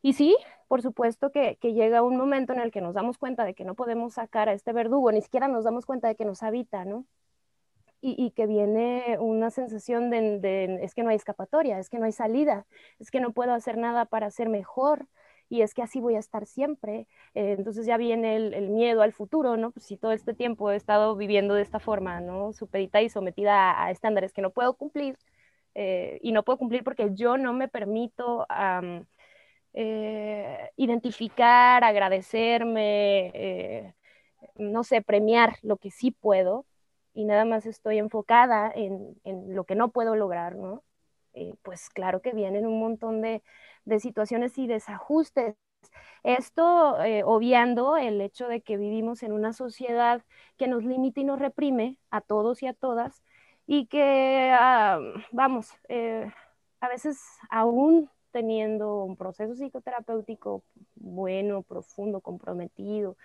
Y 0.01 0.13
sí, 0.13 0.37
por 0.67 0.81
supuesto 0.81 1.31
que, 1.31 1.57
llega 1.61 2.03
un 2.03 2.17
momento 2.17 2.53
en 2.53 2.59
el 2.59 2.71
que 2.71 2.81
nos 2.81 2.93
damos 2.93 3.17
cuenta 3.17 3.43
de 3.43 3.53
que 3.53 3.65
no 3.65 3.75
podemos 3.75 4.13
sacar 4.13 4.47
a 4.49 4.53
este 4.53 4.71
verdugo, 4.71 5.11
ni 5.11 5.21
siquiera 5.21 5.47
nos 5.47 5.65
damos 5.65 5.85
cuenta 5.85 6.07
de 6.07 6.15
que 6.15 6.25
nos 6.25 6.43
habita, 6.43 6.85
¿no? 6.85 7.05
Y, 8.01 8.31
que 8.31 8.47
viene 8.47 9.17
una 9.19 9.51
sensación 9.51 10.09
de, 10.09 10.79
es 10.81 10.95
que 10.95 11.03
no 11.03 11.09
hay 11.09 11.17
escapatoria, 11.17 11.79
es 11.79 11.89
que 11.89 11.99
no 11.99 12.05
hay 12.05 12.13
salida, 12.13 12.65
es 12.97 13.11
que 13.11 13.19
no 13.19 13.33
puedo 13.33 13.53
hacer 13.53 13.77
nada 13.77 14.05
para 14.05 14.31
ser 14.31 14.47
mejor 14.47 15.07
y 15.49 15.63
es 15.63 15.73
que 15.73 15.81
así 15.81 15.99
voy 15.99 16.15
a 16.15 16.19
estar 16.19 16.45
siempre. 16.45 17.07
Eh, 17.33 17.55
entonces 17.57 17.85
ya 17.85 17.97
viene 17.97 18.35
el, 18.37 18.69
miedo 18.69 19.01
al 19.01 19.13
futuro, 19.13 19.57
¿no? 19.57 19.71
Pues 19.71 19.85
si 19.85 19.97
todo 19.97 20.13
este 20.13 20.33
tiempo 20.33 20.71
he 20.71 20.75
estado 20.77 21.15
viviendo 21.15 21.55
de 21.55 21.63
esta 21.63 21.79
forma, 21.79 22.21
¿no? 22.21 22.53
Supedita 22.53 23.01
y 23.01 23.09
sometida 23.09 23.83
a, 23.83 23.91
estándares 23.91 24.33
que 24.33 24.41
no 24.41 24.51
puedo 24.51 24.75
cumplir 24.75 25.17
eh, 25.75 26.19
y 26.21 26.31
no 26.31 26.43
puedo 26.43 26.57
cumplir 26.57 26.83
porque 26.83 27.09
yo 27.13 27.37
no 27.37 27.53
me 27.53 27.67
permito... 27.67 28.45
Eh, 29.73 30.69
identificar, 30.77 31.83
agradecerme, 31.83 33.93
no 34.55 34.83
sé, 34.83 35.01
premiar 35.01 35.57
lo 35.61 35.77
que 35.77 35.91
sí 35.91 36.11
puedo 36.11 36.65
y 37.19 37.25
nada 37.25 37.43
más 37.43 37.65
estoy 37.65 37.97
enfocada 37.97 38.71
en, 38.73 39.17
lo 39.53 39.65
que 39.65 39.75
no 39.75 39.91
puedo 39.91 40.15
lograr, 40.15 40.55
¿no? 40.55 40.83
Eh, 41.33 41.53
pues 41.63 41.89
claro 41.89 42.21
que 42.21 42.31
vienen 42.31 42.65
un 42.65 42.79
montón 42.79 43.21
de, 43.21 43.43
situaciones 43.99 44.57
y 44.57 44.67
desajustes. 44.67 45.55
Esto 46.23 46.95
obviando 47.25 47.97
el 47.97 48.21
hecho 48.21 48.47
de 48.47 48.61
que 48.61 48.77
vivimos 48.77 49.23
en 49.23 49.33
una 49.33 49.51
sociedad 49.51 50.23
que 50.57 50.67
nos 50.67 50.83
limita 50.85 51.19
y 51.19 51.23
nos 51.25 51.39
reprime 51.39 51.97
a 52.09 52.21
todos 52.21 52.63
y 52.63 52.67
a 52.67 52.73
todas 52.73 53.23
y 53.67 53.87
que, 53.87 54.51
ah, 54.53 54.99
vamos, 55.31 55.71
a 56.79 56.87
veces 56.87 57.19
aún 57.49 58.09
teniendo 58.31 59.03
un 59.03 59.17
proceso 59.17 59.55
psicoterapéutico 59.55 60.63
bueno, 60.95 61.63
profundo, 61.63 62.21
comprometido, 62.21 63.17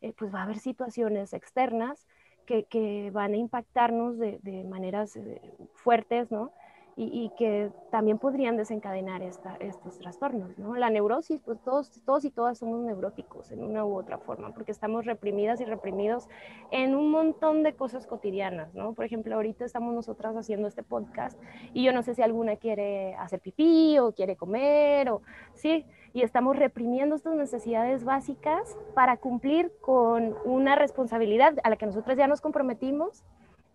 eh, 0.00 0.12
pues 0.12 0.34
va 0.34 0.40
a 0.40 0.42
haber 0.44 0.58
situaciones 0.58 1.32
externas 1.32 2.06
que, 2.52 2.64
que 2.64 3.10
van 3.12 3.32
a 3.32 3.36
impactarnos 3.36 4.18
de, 4.18 4.38
de 4.42 4.64
maneras 4.64 5.16
eh, 5.16 5.40
fuertes, 5.74 6.30
¿no? 6.30 6.52
y, 6.94 7.30
que 7.38 7.70
también 7.90 8.18
podrían 8.18 8.56
desencadenar 8.56 9.22
estos 9.22 9.98
trastornos, 9.98 10.58
¿no? 10.58 10.74
La 10.74 10.90
neurosis, 10.90 11.40
pues 11.42 11.58
todos, 11.62 12.02
todos 12.04 12.24
y 12.24 12.30
todas 12.30 12.58
somos 12.58 12.80
neuróticos 12.80 13.50
en 13.50 13.64
una 13.64 13.84
u 13.84 13.96
otra 13.96 14.18
forma, 14.18 14.52
porque 14.52 14.72
estamos 14.72 15.06
reprimidas 15.06 15.60
y 15.60 15.64
reprimidos 15.64 16.28
en 16.70 16.94
un 16.94 17.10
montón 17.10 17.62
de 17.62 17.74
cosas 17.74 18.06
cotidianas, 18.06 18.74
¿no? 18.74 18.92
Por 18.92 19.06
ejemplo, 19.06 19.34
ahorita 19.34 19.64
estamos 19.64 19.94
nosotras 19.94 20.36
haciendo 20.36 20.68
este 20.68 20.82
podcast 20.82 21.40
y 21.72 21.82
yo 21.82 21.92
no 21.92 22.02
sé 22.02 22.14
si 22.14 22.22
alguna 22.22 22.56
quiere 22.56 23.14
hacer 23.14 23.40
pipí 23.40 23.98
o 23.98 24.12
quiere 24.12 24.36
comer 24.36 25.08
o, 25.08 25.22
sí, 25.54 25.86
y 26.12 26.22
estamos 26.22 26.56
reprimiendo 26.56 27.16
estas 27.16 27.34
necesidades 27.34 28.04
básicas 28.04 28.76
para 28.94 29.16
cumplir 29.16 29.72
con 29.80 30.36
una 30.44 30.74
responsabilidad 30.74 31.54
a 31.64 31.70
la 31.70 31.76
que 31.76 31.86
nosotros 31.86 32.16
ya 32.16 32.26
nos 32.26 32.40
comprometimos 32.40 33.24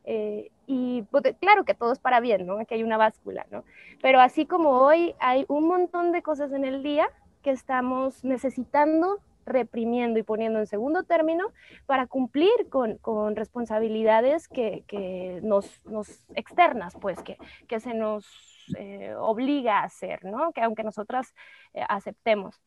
eh, 0.10 0.52
y 0.68 1.02
pues, 1.12 1.24
claro 1.42 1.66
que 1.66 1.74
todo 1.74 1.92
es 1.92 2.00
para 2.00 2.22
bien, 2.22 2.46
¿no? 2.46 2.66
Que 2.66 2.76
hay 2.76 2.84
una 2.84 2.96
báscula, 2.96 3.46
¿no? 3.52 3.66
Pero 4.02 4.22
así 4.22 4.46
como 4.46 4.70
hoy 4.70 5.14
hay 5.20 5.46
un 5.50 5.68
montón 5.68 6.14
de 6.14 6.22
cosas 6.22 6.54
en 6.54 6.64
el 6.64 6.82
día 6.82 7.10
que 7.44 7.52
estamos 7.52 8.24
necesitando, 8.24 9.20
reprimiendo 9.46 10.18
y 10.18 10.24
poniendo 10.24 10.60
en 10.60 10.66
segundo 10.66 11.04
término 11.04 11.48
para 11.86 12.08
cumplir 12.08 12.70
con, 12.70 12.98
con 13.00 13.36
responsabilidades 13.36 14.48
que, 14.48 14.86
que 14.88 15.42
nos, 15.44 15.86
nos, 15.86 16.24
externas, 16.36 16.96
pues, 17.02 17.22
que, 17.22 17.38
que 17.68 17.82
se 17.82 17.94
nos 17.94 18.57
eh, 18.76 19.14
obliga 19.18 19.80
a 19.80 19.84
hacer, 19.84 20.26
¿no? 20.26 20.52
Que 20.52 20.62
aunque 20.62 20.84
nosotras 20.84 21.34
eh, 21.74 21.84
aceptemos. 21.88 22.62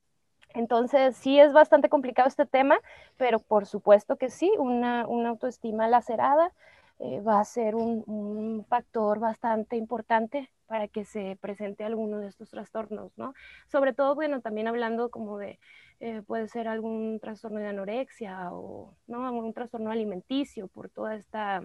Entonces, 0.54 1.16
sí 1.16 1.38
es 1.38 1.52
bastante 1.52 1.88
complicado 1.88 2.28
este 2.28 2.46
tema, 2.46 2.78
pero 3.16 3.38
por 3.38 3.66
supuesto 3.66 4.16
que 4.16 4.30
sí, 4.30 4.52
una, 4.58 5.06
una 5.06 5.28
autoestima 5.30 5.88
lacerada, 5.88 6.52
eh, 6.98 7.20
va 7.20 7.40
a 7.40 7.44
ser 7.44 7.76
un, 7.76 8.66
factor 8.68 9.20
bastante 9.20 9.76
importante 9.76 10.50
para 10.66 10.86
que 10.88 11.04
se 11.04 11.36
presente 11.40 11.84
alguno 11.84 12.18
de 12.18 12.28
estos 12.28 12.50
trastornos, 12.50 13.16
¿no? 13.16 13.34
Sobre 13.68 13.92
todo, 13.92 14.14
bueno, 14.14 14.40
también 14.40 14.68
hablando 14.68 15.10
como 15.10 15.38
de, 15.38 15.58
puede 16.26 16.48
ser 16.48 16.68
algún 16.68 17.18
trastorno 17.20 17.58
de 17.60 17.68
anorexia 17.68 18.52
o, 18.52 18.94
¿no? 19.06 19.32
Un 19.32 19.52
trastorno 19.54 19.90
alimenticio 19.90 20.68
por 20.68 20.90
toda 20.90 21.14
esta 21.16 21.62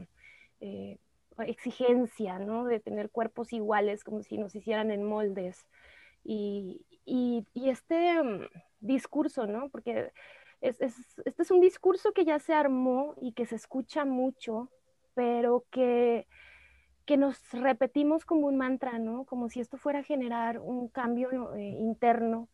exigencia, 1.39 2.39
¿no? 2.39 2.65
De 2.65 2.79
tener 2.79 3.09
cuerpos 3.09 3.53
iguales 3.53 4.03
como 4.03 4.23
si 4.23 4.37
nos 4.37 4.55
hicieran 4.55 4.91
en 4.91 5.03
moldes. 5.03 5.67
Y, 6.23 6.85
y, 7.05 7.45
este 7.69 8.21
mm, 8.21 8.47
discurso, 8.79 9.45
¿no? 9.45 9.69
Porque 9.69 10.11
es, 10.61 10.81
es, 10.81 10.95
este 11.25 11.43
es 11.43 11.51
un 11.51 11.61
discurso 11.61 12.13
que 12.13 12.25
ya 12.25 12.39
se 12.39 12.53
armó 12.53 13.15
y 13.21 13.33
que 13.33 13.45
se 13.45 13.55
escucha 13.55 14.05
mucho 14.05 14.69
pero 15.15 15.65
que, 15.71 16.27
que 17.05 17.17
nos 17.17 17.39
repetimos 17.51 18.25
como 18.25 18.47
un 18.47 18.57
mantra, 18.57 18.99
¿no? 18.99 19.25
Como 19.25 19.49
si 19.49 19.61
esto 19.61 19.77
fuera 19.77 19.99
a 19.99 20.03
generar 20.03 20.59
un 20.59 20.89
cambio 20.89 21.55
eh, 21.55 21.63
interno. 21.63 22.49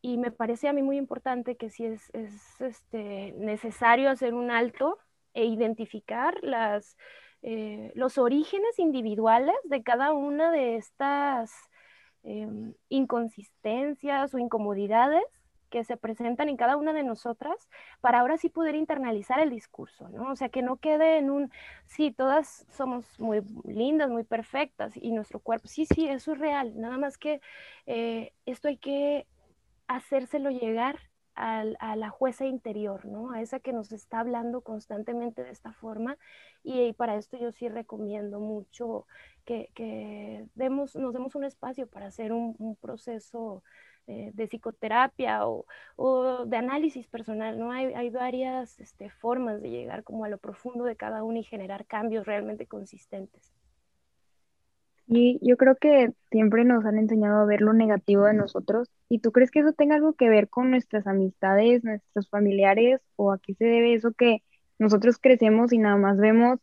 Y 0.00 0.18
me 0.18 0.32
parece 0.32 0.66
a 0.66 0.72
mí 0.72 0.82
muy 0.82 0.96
importante 0.96 1.56
que 1.56 1.70
si 1.70 1.84
es, 1.84 2.10
es 2.12 2.60
este, 2.60 3.32
necesario 3.38 4.10
hacer 4.10 4.34
un 4.34 4.50
alto 4.50 4.98
e 5.34 5.44
identificar 5.44 6.42
las, 6.42 6.96
eh, 7.42 7.92
los 7.94 8.18
orígenes 8.18 8.78
individuales 8.78 9.56
de 9.64 9.82
cada 9.82 10.12
una 10.12 10.50
de 10.50 10.76
estas 10.76 11.52
em, 12.22 12.74
inconsistencias 12.88 14.34
o 14.34 14.38
incomodidades 14.38 15.24
que 15.70 15.82
se 15.84 15.96
presentan 15.96 16.48
en 16.50 16.56
cada 16.56 16.76
una 16.76 16.92
de 16.92 17.02
nosotras 17.02 17.68
para 18.00 18.20
ahora 18.20 18.36
sí 18.36 18.50
poder 18.50 18.74
internalizar 18.74 19.40
el 19.40 19.50
discurso, 19.50 20.08
¿no? 20.10 20.30
O 20.30 20.36
sea, 20.36 20.50
que 20.50 20.62
no 20.62 20.76
quede 20.76 21.18
en 21.18 21.30
un, 21.30 21.50
sí, 21.86 22.12
todas 22.12 22.66
somos 22.70 23.18
muy 23.18 23.40
lindas, 23.64 24.10
muy 24.10 24.22
perfectas 24.22 24.92
y 24.96 25.12
nuestro 25.12 25.40
cuerpo, 25.40 25.68
sí, 25.68 25.86
sí, 25.86 26.08
eso 26.08 26.32
es 26.32 26.38
real, 26.38 26.78
nada 26.78 26.98
más 26.98 27.16
que 27.16 27.40
eh, 27.86 28.32
esto 28.44 28.68
hay 28.68 28.76
que 28.76 29.26
hacérselo 29.88 30.50
llegar 30.50 30.98
a, 31.34 31.96
la 31.96 32.10
jueza 32.10 32.46
interior, 32.46 33.04
¿no? 33.06 33.32
A 33.32 33.40
esa 33.40 33.60
que 33.60 33.72
nos 33.72 33.92
está 33.92 34.20
hablando 34.20 34.60
constantemente 34.60 35.42
de 35.42 35.50
esta 35.50 35.72
forma 35.72 36.18
y, 36.62 36.92
para 36.94 37.16
esto 37.16 37.38
yo 37.38 37.52
sí 37.52 37.68
recomiendo 37.68 38.40
mucho 38.40 39.06
que, 39.44 40.46
demos, 40.54 40.96
nos 40.96 41.12
demos 41.12 41.34
un 41.34 41.44
espacio 41.44 41.86
para 41.86 42.06
hacer 42.06 42.32
un, 42.32 42.76
proceso 42.80 43.62
eh, 44.06 44.30
de 44.34 44.46
psicoterapia 44.48 45.46
o, 45.46 45.66
de 46.46 46.56
análisis 46.56 47.06
personal, 47.06 47.58
¿no? 47.58 47.70
Hay, 47.72 47.92
hay 47.94 48.10
varias 48.10 48.78
este, 48.80 49.10
formas 49.10 49.60
de 49.62 49.70
llegar 49.70 50.04
como 50.04 50.24
a 50.24 50.28
lo 50.28 50.38
profundo 50.38 50.84
de 50.84 50.96
cada 50.96 51.24
uno 51.24 51.38
y 51.38 51.44
generar 51.44 51.86
cambios 51.86 52.26
realmente 52.26 52.66
consistentes. 52.66 53.52
Y 55.06 55.38
yo 55.42 55.56
creo 55.56 55.76
que 55.76 56.12
siempre 56.30 56.64
nos 56.64 56.84
han 56.84 56.98
enseñado 56.98 57.42
a 57.42 57.44
ver 57.46 57.60
lo 57.60 57.72
negativo 57.72 58.24
de 58.24 58.34
nosotros. 58.34 58.88
¿Y 59.08 59.18
tú 59.18 59.32
crees 59.32 59.50
que 59.50 59.60
eso 59.60 59.72
tenga 59.72 59.96
algo 59.96 60.14
que 60.14 60.28
ver 60.28 60.48
con 60.48 60.70
nuestras 60.70 61.06
amistades, 61.06 61.84
nuestros 61.84 62.28
familiares? 62.28 63.00
¿O 63.16 63.32
a 63.32 63.38
qué 63.38 63.54
se 63.54 63.64
debe 63.64 63.94
eso 63.94 64.12
que 64.12 64.42
nosotros 64.78 65.18
crecemos 65.18 65.72
y 65.72 65.78
nada 65.78 65.96
más 65.96 66.18
vemos 66.18 66.60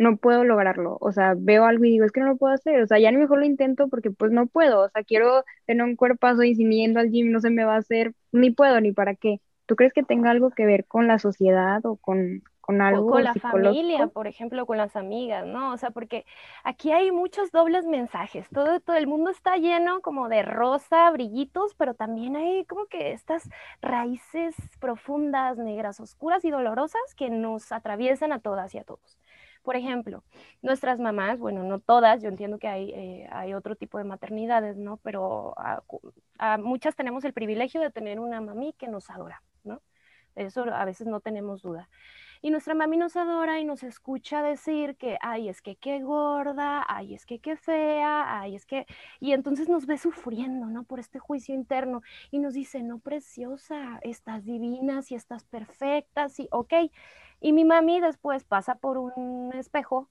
no 0.00 0.16
puedo 0.16 0.44
lograrlo. 0.44 0.96
O 1.00 1.12
sea, 1.12 1.34
veo 1.36 1.64
algo 1.66 1.84
y 1.84 1.90
digo, 1.90 2.04
es 2.06 2.12
que 2.12 2.20
no 2.20 2.26
lo 2.28 2.36
puedo 2.36 2.54
hacer. 2.54 2.82
O 2.82 2.86
sea, 2.86 2.98
ya 2.98 3.10
ni 3.10 3.18
mejor 3.18 3.38
lo 3.38 3.44
intento 3.44 3.88
porque 3.88 4.10
pues 4.10 4.32
no 4.32 4.46
puedo. 4.46 4.80
O 4.80 4.88
sea, 4.88 5.04
quiero 5.04 5.44
tener 5.66 5.84
un 5.84 5.96
cuerpazo 5.96 6.42
y 6.42 6.54
si 6.54 6.64
ni 6.64 6.78
yendo 6.78 7.00
al 7.00 7.10
gym 7.10 7.30
no 7.30 7.40
se 7.40 7.50
me 7.50 7.64
va 7.64 7.74
a 7.74 7.78
hacer, 7.78 8.14
ni 8.32 8.50
puedo, 8.50 8.80
ni 8.80 8.92
para 8.92 9.14
qué. 9.14 9.40
¿Tú 9.66 9.76
crees 9.76 9.92
que 9.92 10.02
tenga 10.02 10.30
algo 10.30 10.50
que 10.50 10.66
ver 10.66 10.86
con 10.86 11.06
la 11.06 11.18
sociedad 11.18 11.84
o 11.84 11.96
con 11.96 12.42
con 12.60 12.80
algo 12.80 13.10
con 13.10 13.24
la 13.24 13.34
familia, 13.34 14.06
por 14.08 14.26
ejemplo, 14.26 14.66
con 14.66 14.76
las 14.76 14.96
amigas, 14.96 15.46
¿no? 15.46 15.72
O 15.72 15.76
sea, 15.76 15.90
porque 15.90 16.26
aquí 16.64 16.92
hay 16.92 17.10
muchos 17.10 17.50
dobles 17.50 17.86
mensajes. 17.86 18.48
Todo, 18.50 18.80
todo 18.80 18.96
el 18.96 19.06
mundo 19.06 19.30
está 19.30 19.56
lleno 19.56 20.00
como 20.02 20.28
de 20.28 20.42
rosa, 20.42 21.10
brillitos, 21.10 21.74
pero 21.74 21.94
también 21.94 22.36
hay 22.36 22.64
como 22.66 22.86
que 22.86 23.12
estas 23.12 23.48
raíces 23.80 24.54
profundas, 24.78 25.58
negras, 25.58 26.00
oscuras 26.00 26.44
y 26.44 26.50
dolorosas 26.50 27.00
que 27.16 27.30
nos 27.30 27.72
atraviesan 27.72 28.32
a 28.32 28.40
todas 28.40 28.74
y 28.74 28.78
a 28.78 28.84
todos. 28.84 29.18
Por 29.62 29.76
ejemplo, 29.76 30.24
nuestras 30.62 30.98
mamás, 30.98 31.38
bueno, 31.38 31.62
no 31.64 31.80
todas, 31.80 32.22
yo 32.22 32.28
entiendo 32.28 32.58
que 32.58 32.68
hay, 32.68 32.90
eh, 32.92 33.28
hay 33.30 33.52
otro 33.52 33.76
tipo 33.76 33.98
de 33.98 34.04
maternidades, 34.04 34.76
¿no? 34.78 34.96
Pero 34.98 35.54
a, 35.58 35.82
a 36.38 36.56
muchas 36.58 36.96
tenemos 36.96 37.24
el 37.24 37.34
privilegio 37.34 37.80
de 37.80 37.90
tener 37.90 38.20
una 38.20 38.40
mami 38.40 38.72
que 38.74 38.88
nos 38.88 39.10
adora, 39.10 39.42
¿no? 39.64 39.82
Eso 40.34 40.64
a 40.72 40.84
veces 40.84 41.06
no 41.06 41.20
tenemos 41.20 41.62
duda. 41.62 41.88
Y 42.42 42.50
nuestra 42.50 42.74
mami 42.74 42.96
nos 42.96 43.16
adora 43.16 43.60
y 43.60 43.64
nos 43.64 43.82
escucha 43.82 44.42
decir 44.42 44.96
que, 44.96 45.18
ay, 45.20 45.48
es 45.48 45.60
que 45.60 45.76
qué 45.76 46.00
gorda, 46.02 46.84
ay, 46.88 47.14
es 47.14 47.26
que 47.26 47.38
qué 47.38 47.56
fea, 47.56 48.40
ay, 48.40 48.54
es 48.56 48.64
que... 48.66 48.86
Y 49.20 49.32
entonces 49.32 49.68
nos 49.68 49.86
ve 49.86 49.98
sufriendo, 49.98 50.66
¿no? 50.66 50.84
Por 50.84 51.00
este 51.00 51.18
juicio 51.18 51.54
interno 51.54 52.02
y 52.30 52.38
nos 52.38 52.54
dice, 52.54 52.82
no, 52.82 52.98
preciosa, 52.98 54.00
estás 54.02 54.44
divina, 54.44 55.02
si 55.02 55.14
estás 55.14 55.44
perfecta, 55.44 56.28
sí, 56.30 56.48
ok. 56.50 56.72
Y 57.40 57.52
mi 57.52 57.64
mami 57.64 58.00
después 58.00 58.44
pasa 58.44 58.76
por 58.76 58.98
un 58.98 59.52
espejo 59.54 60.08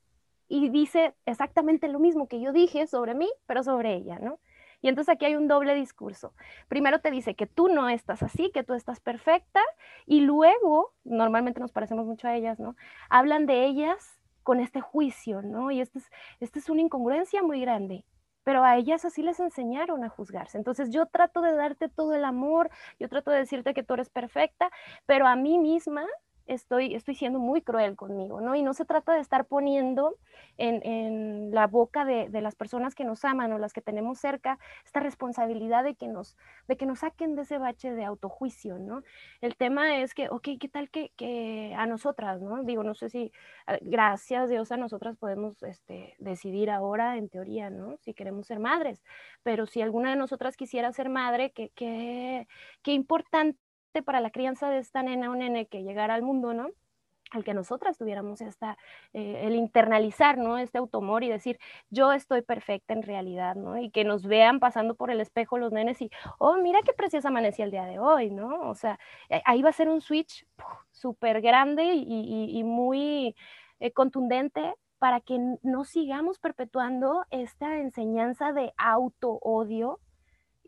y 0.48 0.70
dice 0.70 1.16
exactamente 1.26 1.88
lo 1.88 2.00
mismo 2.00 2.28
que 2.28 2.42
yo 2.42 2.52
dije 2.52 2.88
sobre 2.88 3.14
mí, 3.16 3.30
pero 3.46 3.64
sobre 3.64 3.96
ella, 3.96 4.20
¿no? 4.20 4.40
Y 4.82 4.88
entonces 4.88 5.14
aquí 5.14 5.26
hay 5.26 5.36
un 5.36 5.48
doble 5.48 5.76
discurso. 5.76 6.34
Primero 6.68 7.00
te 7.00 7.12
dice 7.12 7.36
que 7.36 7.48
tú 7.48 7.68
no 7.68 7.90
estás 7.90 8.24
así, 8.24 8.52
que 8.52 8.64
tú 8.64 8.74
estás 8.74 9.00
perfecta, 9.00 9.62
y 10.06 10.22
luego, 10.22 10.94
normalmente 11.04 11.60
nos 11.60 11.72
parecemos 11.72 12.06
mucho 12.06 12.28
a 12.28 12.36
ellas, 12.36 12.60
¿no? 12.60 12.76
Hablan 13.10 13.46
de 13.46 13.66
ellas 13.66 14.22
con 14.44 14.60
este 14.60 14.82
juicio, 14.82 15.42
¿no? 15.42 15.72
Y 15.72 15.82
esta 15.82 16.00
es, 16.00 16.10
esta 16.40 16.60
es 16.60 16.70
una 16.70 16.82
incongruencia 16.82 17.44
muy 17.44 17.62
grande 17.62 18.06
pero 18.50 18.64
a 18.64 18.78
ellas 18.78 19.06
así 19.06 19.22
les 19.22 19.40
enseñaron 19.40 20.04
a 20.04 20.10
juzgarse. 20.10 20.58
Entonces 20.58 20.90
yo 20.90 21.06
trato 21.06 21.42
de 21.42 21.54
darte 21.54 21.88
todo 21.88 22.16
el 22.16 22.26
amor, 22.26 22.72
yo 23.00 23.08
trato 23.08 23.30
de 23.30 23.38
decirte 23.38 23.76
que 23.76 23.84
tú 23.84 23.94
eres 23.94 24.10
perfecta, 24.10 24.72
pero 25.06 25.28
a 25.28 25.36
mí 25.36 25.60
misma 25.60 26.04
estoy, 26.50 26.96
estoy 26.96 27.16
siendo 27.16 27.40
muy 27.40 27.62
cruel 27.62 27.96
conmigo, 27.96 28.42
¿no? 28.42 28.56
Y 28.56 28.64
no 28.64 28.74
se 28.74 28.84
trata 28.84 29.14
de 29.14 29.22
estar 29.22 29.46
poniendo 29.46 30.18
en, 30.58 30.82
en 30.84 31.52
la 31.52 31.68
boca 31.68 32.06
de, 32.06 32.28
de, 32.30 32.42
las 32.42 32.56
personas 32.56 32.96
que 32.96 33.06
nos 33.06 33.24
aman 33.24 33.54
o 33.54 33.60
las 33.60 33.72
que 33.72 33.82
tenemos 33.82 34.20
cerca 34.20 34.58
esta 34.84 35.00
responsabilidad 35.00 35.84
de 35.84 35.96
que 35.96 36.08
nos, 36.08 36.36
de 36.68 36.76
que 36.76 36.88
nos 36.88 37.00
saquen 37.00 37.36
de 37.36 37.44
ese 37.44 37.60
bache 37.60 37.92
de 37.94 38.04
autojuicio, 38.04 38.80
¿no? 38.80 39.04
El 39.42 39.56
tema 39.56 40.02
es 40.02 40.14
que, 40.14 40.30
ok, 40.30 40.50
¿qué 40.60 40.70
tal 40.70 40.90
que, 40.90 41.12
que 41.16 41.74
a 41.78 41.86
nosotras, 41.86 42.42
¿no? 42.42 42.64
Digo, 42.64 42.84
no 42.84 42.96
sé 42.96 43.10
si, 43.10 43.32
ah, 43.68 43.78
gracias 43.82 44.50
Dios, 44.50 44.72
a 44.72 44.78
nosotras 44.78 45.18
podemos 45.18 45.62
este, 45.64 46.16
decidir 46.18 46.72
ahora, 46.72 47.18
en 47.18 47.30
teoría, 47.30 47.70
¿no? 47.70 47.98
Si 47.98 48.14
queremos 48.16 48.48
ser 48.48 48.60
madres, 48.60 49.04
pero 49.44 49.68
si 49.68 49.82
alguna 49.82 50.10
de 50.10 50.16
nosotras 50.16 50.58
quisiera 50.58 50.92
ser 50.94 51.10
madre, 51.10 51.52
qué, 51.52 51.72
qué, 51.76 52.48
qué 52.82 52.94
importante 52.94 53.60
para 54.04 54.22
la 54.22 54.32
crianza 54.32 54.70
de 54.70 54.80
esta 54.80 55.04
nena 55.04 55.30
o 55.32 55.36
nene 55.36 55.68
que 55.68 55.84
llegara 55.84 56.14
al 56.16 56.24
mundo, 56.24 56.54
¿no? 56.54 56.70
al 57.32 57.44
que 57.44 57.54
nosotras 57.54 57.98
tuviéramos 57.98 58.42
esta, 58.42 58.78
eh, 59.14 59.42
el 59.44 59.56
internalizar, 59.56 60.38
¿no? 60.38 60.58
Este 60.58 60.78
automor 60.78 61.24
y 61.24 61.30
decir, 61.30 61.60
yo 61.90 62.12
estoy 62.12 62.42
perfecta 62.42 62.94
en 62.94 63.04
realidad, 63.04 63.56
¿no? 63.56 63.78
Y 63.78 63.92
que 63.92 64.04
nos 64.04 64.26
vean 64.26 64.60
pasando 64.60 64.96
por 64.96 65.12
el 65.12 65.22
espejo 65.22 65.58
los 65.58 65.72
nenes 65.72 66.02
y, 66.02 66.10
oh, 66.40 66.58
mira 66.58 66.80
qué 66.84 66.94
preciosa 66.94 67.28
amanecía 67.30 67.66
el 67.66 67.72
día 67.72 67.86
de 67.86 68.00
hoy, 68.00 68.32
¿no? 68.32 68.70
O 68.70 68.76
sea, 68.76 69.00
eh, 69.30 69.42
ahí 69.46 69.62
va 69.62 69.70
a 69.70 69.74
ser 69.74 69.90
un 69.90 70.02
switch 70.02 70.46
súper 70.92 71.42
grande 71.42 71.94
y, 71.94 72.64
muy 72.64 73.36
eh, 73.80 73.92
contundente 73.92 74.74
para 74.98 75.22
que 75.22 75.40
no 75.64 75.86
sigamos 75.86 76.40
perpetuando 76.40 77.26
esta 77.30 77.78
enseñanza 77.80 78.52
de 78.52 78.74
auto-odio 78.78 80.00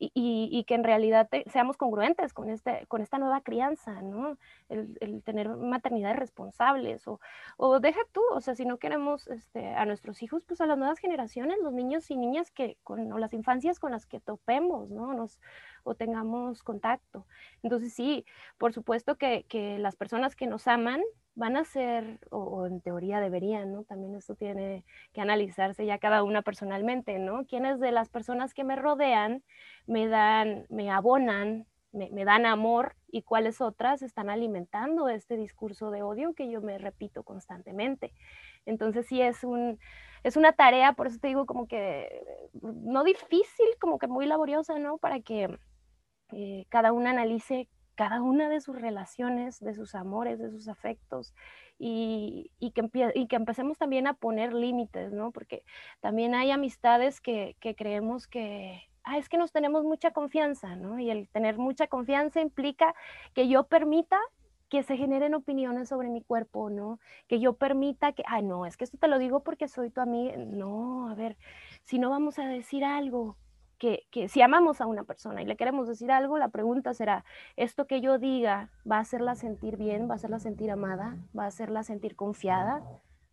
y, 0.04 0.64
que 0.68 0.74
en 0.74 0.84
realidad 0.84 1.30
seamos 1.48 1.78
congruentes 1.78 2.34
con, 2.34 2.50
este, 2.50 2.86
con 2.88 3.02
esta 3.02 3.20
nueva 3.20 3.42
crianza, 3.42 4.02
¿no? 4.02 4.38
El, 4.68 5.22
tener 5.24 5.50
maternidades 5.50 6.18
responsables 6.18 7.08
o, 7.08 7.20
o, 7.58 7.80
deja 7.80 8.00
tú, 8.12 8.22
o 8.34 8.42
sea, 8.42 8.56
si 8.56 8.66
no 8.66 8.78
queremos 8.78 9.28
este, 9.28 9.76
a 9.76 9.86
nuestros 9.86 10.24
hijos, 10.24 10.44
pues 10.46 10.60
a 10.62 10.66
las 10.66 10.78
nuevas 10.78 10.98
generaciones, 10.98 11.58
los 11.62 11.74
niños 11.74 12.10
y 12.10 12.18
niñas 12.18 12.50
que, 12.50 12.78
con, 12.84 13.12
o 13.12 13.18
las 13.20 13.34
infancias 13.34 13.80
con 13.80 13.92
las 13.92 14.08
que 14.08 14.20
topemos, 14.20 14.90
¿no? 14.90 15.14
Nos, 15.14 15.40
o 15.84 15.96
tengamos 15.96 16.64
contacto. 16.64 17.26
Entonces 17.64 17.94
sí, 17.94 18.26
por 18.58 18.74
supuesto 18.74 19.18
que, 19.18 19.46
que 19.48 19.78
las 19.80 19.96
personas 19.96 20.36
que 20.36 20.48
nos 20.48 20.68
aman 20.68 21.02
van 21.36 21.56
a 21.56 21.64
ser, 21.64 22.20
o, 22.30 22.68
en 22.68 22.82
teoría 22.82 23.20
deberían, 23.20 23.72
¿no? 23.72 23.84
También 23.84 24.16
esto 24.16 24.36
tiene 24.36 24.84
que 25.14 25.22
analizarse 25.22 25.86
ya 25.86 25.98
cada 25.98 26.24
una 26.24 26.42
personalmente, 26.42 27.20
¿no? 27.20 27.46
¿Quiénes 27.46 27.80
de 27.80 27.92
las 27.92 28.10
personas 28.10 28.54
que 28.54 28.64
me 28.64 28.76
rodean 28.76 29.44
me 29.88 30.08
dan, 30.08 30.66
me 30.70 30.92
abonan, 30.92 31.66
me, 31.94 32.10
me, 32.12 32.26
dan 32.26 32.46
amor 32.46 32.96
y 33.08 33.24
cuáles 33.24 33.62
otras 33.62 34.02
están 34.02 34.30
alimentando 34.30 35.10
este 35.10 35.36
discurso 35.38 35.92
de 35.92 36.04
odio 36.04 36.34
que 36.34 36.50
yo 36.50 36.62
me 36.62 36.78
repito 36.78 37.24
constantemente? 37.24 38.14
Entonces 38.66 39.08
sí 39.08 39.22
es 39.22 39.44
un, 39.44 39.80
es 40.24 40.38
una 40.38 40.52
tarea, 40.54 40.94
por 40.94 41.08
eso 41.08 41.20
te 41.20 41.30
digo 41.30 41.46
como 41.46 41.68
que 41.68 42.24
no 42.62 43.04
difícil, 43.04 43.68
como 43.80 44.00
que 44.00 44.08
muy 44.08 44.26
laboriosa, 44.26 44.78
¿no? 44.80 44.98
Para 44.98 45.22
que 45.22 45.58
eh, 46.32 46.66
cada 46.70 46.92
una 46.94 47.12
analice 47.12 47.68
cada 47.96 48.22
una 48.22 48.50
de 48.50 48.62
sus 48.62 48.82
relaciones, 48.82 49.60
de 49.60 49.76
sus 49.76 49.94
amores, 49.94 50.40
de 50.40 50.50
sus 50.50 50.68
afectos, 50.68 51.36
y, 51.78 52.52
y, 52.60 52.72
que, 52.72 52.90
y 53.14 53.28
que, 53.28 53.36
empecemos 53.36 53.78
también 53.78 54.08
a 54.08 54.14
poner 54.14 54.54
límites, 54.54 55.12
¿no? 55.12 55.32
Porque 55.32 55.64
también 56.00 56.34
hay 56.34 56.52
amistades 56.52 57.22
que, 57.22 57.56
que 57.60 57.76
creemos 57.76 58.28
que, 58.28 58.82
ah, 59.04 59.18
es 59.18 59.30
que 59.30 59.38
nos 59.38 59.52
tenemos 59.52 59.84
mucha 59.84 60.12
confianza, 60.12 60.76
¿no? 60.76 61.00
Y 61.00 61.10
el 61.12 61.28
tener 61.30 61.58
mucha 61.58 61.88
confianza 61.88 62.42
implica 62.42 62.96
que 63.34 63.48
yo 63.48 63.66
permita 63.66 64.20
que 64.70 64.84
se 64.84 64.96
generen 64.96 65.34
opiniones 65.34 65.90
sobre 65.90 66.10
mi 66.10 66.22
cuerpo, 66.22 66.70
¿no? 66.70 67.00
Que 67.28 67.40
yo 67.40 67.54
permita 67.54 68.14
que, 68.14 68.24
ah, 68.26 68.42
no, 68.42 68.66
es 68.66 68.78
que 68.78 68.86
esto 68.86 68.98
te 68.98 69.10
lo 69.10 69.20
digo 69.20 69.42
porque 69.44 69.68
soy 69.68 69.90
tu 69.90 70.02
amiga. 70.02 70.38
No, 70.38 71.10
a 71.10 71.14
ver, 71.14 71.38
si 71.84 72.00
no 72.00 72.10
vamos 72.10 72.40
a 72.40 72.46
decir 72.46 72.86
algo, 72.86 73.38
que, 73.82 74.30
si 74.30 74.42
amamos 74.44 74.80
a 74.80 74.86
una 74.86 75.04
persona 75.04 75.42
y 75.42 75.46
le 75.46 75.58
queremos 75.58 75.88
decir 75.88 76.12
algo, 76.12 76.38
la 76.38 76.50
pregunta 76.50 76.94
será, 76.94 77.26
¿esto 77.56 77.88
que 77.88 78.00
yo 78.00 78.20
diga 78.20 78.70
va 78.90 78.98
a 78.98 79.00
hacerla 79.00 79.34
sentir 79.34 79.76
bien, 79.76 80.08
va 80.08 80.14
a 80.14 80.16
hacerla 80.18 80.40
sentir 80.40 80.70
amada, 80.70 81.18
va 81.38 81.46
a 81.46 81.48
hacerla 81.48 81.82
sentir 81.82 82.16
confiada 82.16 82.84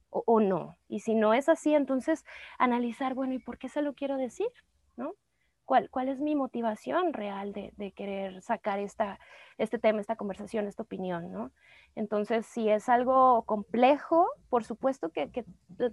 o, 0.08 0.22
o 0.24 0.40
no? 0.40 0.78
Y 0.88 1.00
si 1.00 1.14
no 1.14 1.34
es 1.34 1.50
así, 1.50 1.74
entonces 1.74 2.24
analizar, 2.58 3.12
bueno, 3.12 3.34
¿y 3.34 3.38
por 3.38 3.58
qué 3.58 3.68
se 3.68 3.82
lo 3.82 3.92
quiero 3.92 4.16
decir? 4.16 4.48
¿No? 4.96 5.12
¿Cuál, 5.68 5.90
cuál 5.90 6.08
es 6.08 6.18
mi 6.18 6.34
motivación 6.34 7.12
real 7.12 7.52
de, 7.52 7.92
querer 7.94 8.40
sacar 8.40 8.78
esta, 8.78 9.20
este 9.58 9.78
tema, 9.78 10.00
esta 10.00 10.16
conversación, 10.16 10.66
esta 10.66 10.82
opinión, 10.82 11.30
¿no? 11.30 11.52
Entonces, 11.94 12.46
si 12.46 12.70
es 12.70 12.88
algo 12.88 13.42
complejo, 13.42 14.26
por 14.48 14.64
supuesto 14.64 15.10
que, 15.10 15.28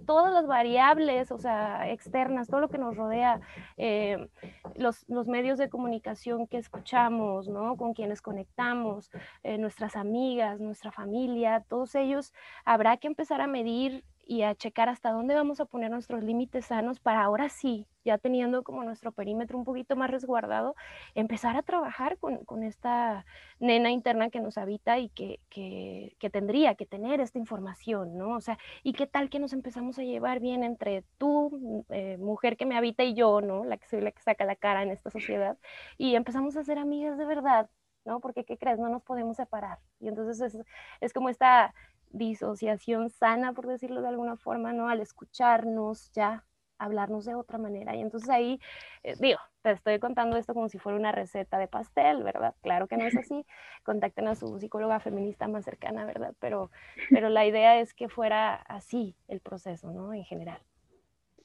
todas 0.06 0.32
las 0.32 0.46
variables, 0.46 1.30
o 1.30 1.36
sea, 1.36 1.90
externas, 1.90 2.48
todo 2.48 2.60
lo 2.60 2.70
que 2.70 2.78
nos 2.78 2.96
rodea, 2.96 3.42
eh, 3.76 4.30
los, 4.76 5.04
medios 5.26 5.58
de 5.58 5.68
comunicación 5.68 6.46
que 6.46 6.56
escuchamos, 6.56 7.46
¿no? 7.46 7.76
Con 7.76 7.92
quienes 7.92 8.22
conectamos, 8.22 9.10
eh, 9.42 9.58
nuestras 9.58 9.94
amigas, 9.94 10.58
nuestra 10.58 10.90
familia, 10.90 11.66
todos 11.68 11.94
ellos, 11.96 12.32
habrá 12.64 12.96
que 12.96 13.08
empezar 13.08 13.42
a 13.42 13.46
medir 13.46 14.04
y 14.26 14.42
a 14.42 14.54
checar 14.56 14.88
hasta 14.88 15.12
dónde 15.12 15.34
vamos 15.36 15.60
a 15.60 15.66
poner 15.66 15.90
nuestros 15.90 16.22
límites 16.24 16.66
sanos 16.66 16.98
para 16.98 17.22
ahora 17.22 17.48
sí, 17.48 17.86
ya 18.04 18.18
teniendo 18.18 18.64
como 18.64 18.82
nuestro 18.82 19.12
perímetro 19.12 19.56
un 19.56 19.64
poquito 19.64 19.94
más 19.94 20.10
resguardado, 20.10 20.74
empezar 21.14 21.56
a 21.56 21.62
trabajar 21.62 22.18
con, 22.18 22.44
con 22.44 22.64
esta 22.64 23.24
nena 23.60 23.90
interna 23.90 24.28
que 24.30 24.40
nos 24.40 24.58
habita 24.58 24.98
y 24.98 25.10
que, 25.10 25.38
que, 25.48 26.16
que, 26.18 26.28
tendría 26.28 26.74
que 26.74 26.86
tener 26.86 27.20
esta 27.20 27.38
información, 27.38 28.18
¿no? 28.18 28.30
O 28.36 28.40
sea, 28.40 28.58
¿y 28.82 28.94
qué 28.94 29.06
tal 29.06 29.30
que 29.30 29.38
nos 29.38 29.52
empezamos 29.52 29.98
a 29.98 30.02
llevar 30.02 30.40
bien 30.40 30.64
entre 30.64 31.04
tú, 31.18 31.84
eh, 31.90 32.16
mujer 32.18 32.56
que 32.56 32.66
me 32.66 32.76
habita, 32.76 33.04
y 33.04 33.14
yo, 33.14 33.40
¿no? 33.40 33.64
La 33.64 33.76
que 33.76 33.86
soy 33.86 34.00
la 34.00 34.10
que 34.10 34.22
saca 34.22 34.44
la 34.44 34.56
cara 34.56 34.82
en 34.82 34.90
esta 34.90 35.10
sociedad, 35.10 35.56
y 35.98 36.16
empezamos 36.16 36.56
a 36.56 36.64
ser 36.64 36.78
amigas 36.78 37.16
de 37.16 37.26
verdad, 37.26 37.70
¿no? 38.04 38.20
Porque, 38.20 38.44
¿qué 38.44 38.58
crees? 38.58 38.78
No 38.78 38.88
nos 38.88 39.02
podemos 39.02 39.36
separar. 39.36 39.78
Y 40.00 40.08
entonces 40.08 40.40
es, 40.40 40.64
es 41.00 41.12
como 41.12 41.28
esta 41.28 41.74
disociación 42.16 43.10
sana, 43.10 43.52
por 43.52 43.66
decirlo 43.66 44.02
de 44.02 44.08
alguna 44.08 44.36
forma, 44.36 44.72
¿no? 44.72 44.88
Al 44.88 45.00
escucharnos 45.00 46.10
ya, 46.12 46.44
hablarnos 46.78 47.24
de 47.24 47.34
otra 47.34 47.58
manera. 47.58 47.94
Y 47.96 48.00
entonces 48.00 48.28
ahí, 48.30 48.60
eh, 49.02 49.14
digo, 49.20 49.38
te 49.62 49.72
estoy 49.72 49.98
contando 49.98 50.36
esto 50.36 50.54
como 50.54 50.68
si 50.68 50.78
fuera 50.78 50.98
una 50.98 51.12
receta 51.12 51.58
de 51.58 51.68
pastel, 51.68 52.22
¿verdad? 52.22 52.54
Claro 52.62 52.86
que 52.86 52.96
no 52.96 53.04
es 53.04 53.16
así. 53.16 53.44
Contacten 53.84 54.28
a 54.28 54.34
su 54.34 54.58
psicóloga 54.58 55.00
feminista 55.00 55.48
más 55.48 55.64
cercana, 55.64 56.04
¿verdad? 56.04 56.34
Pero, 56.40 56.70
pero 57.10 57.28
la 57.28 57.46
idea 57.46 57.80
es 57.80 57.94
que 57.94 58.08
fuera 58.08 58.54
así 58.54 59.16
el 59.28 59.40
proceso, 59.40 59.90
¿no? 59.92 60.14
En 60.14 60.24
general. 60.24 60.60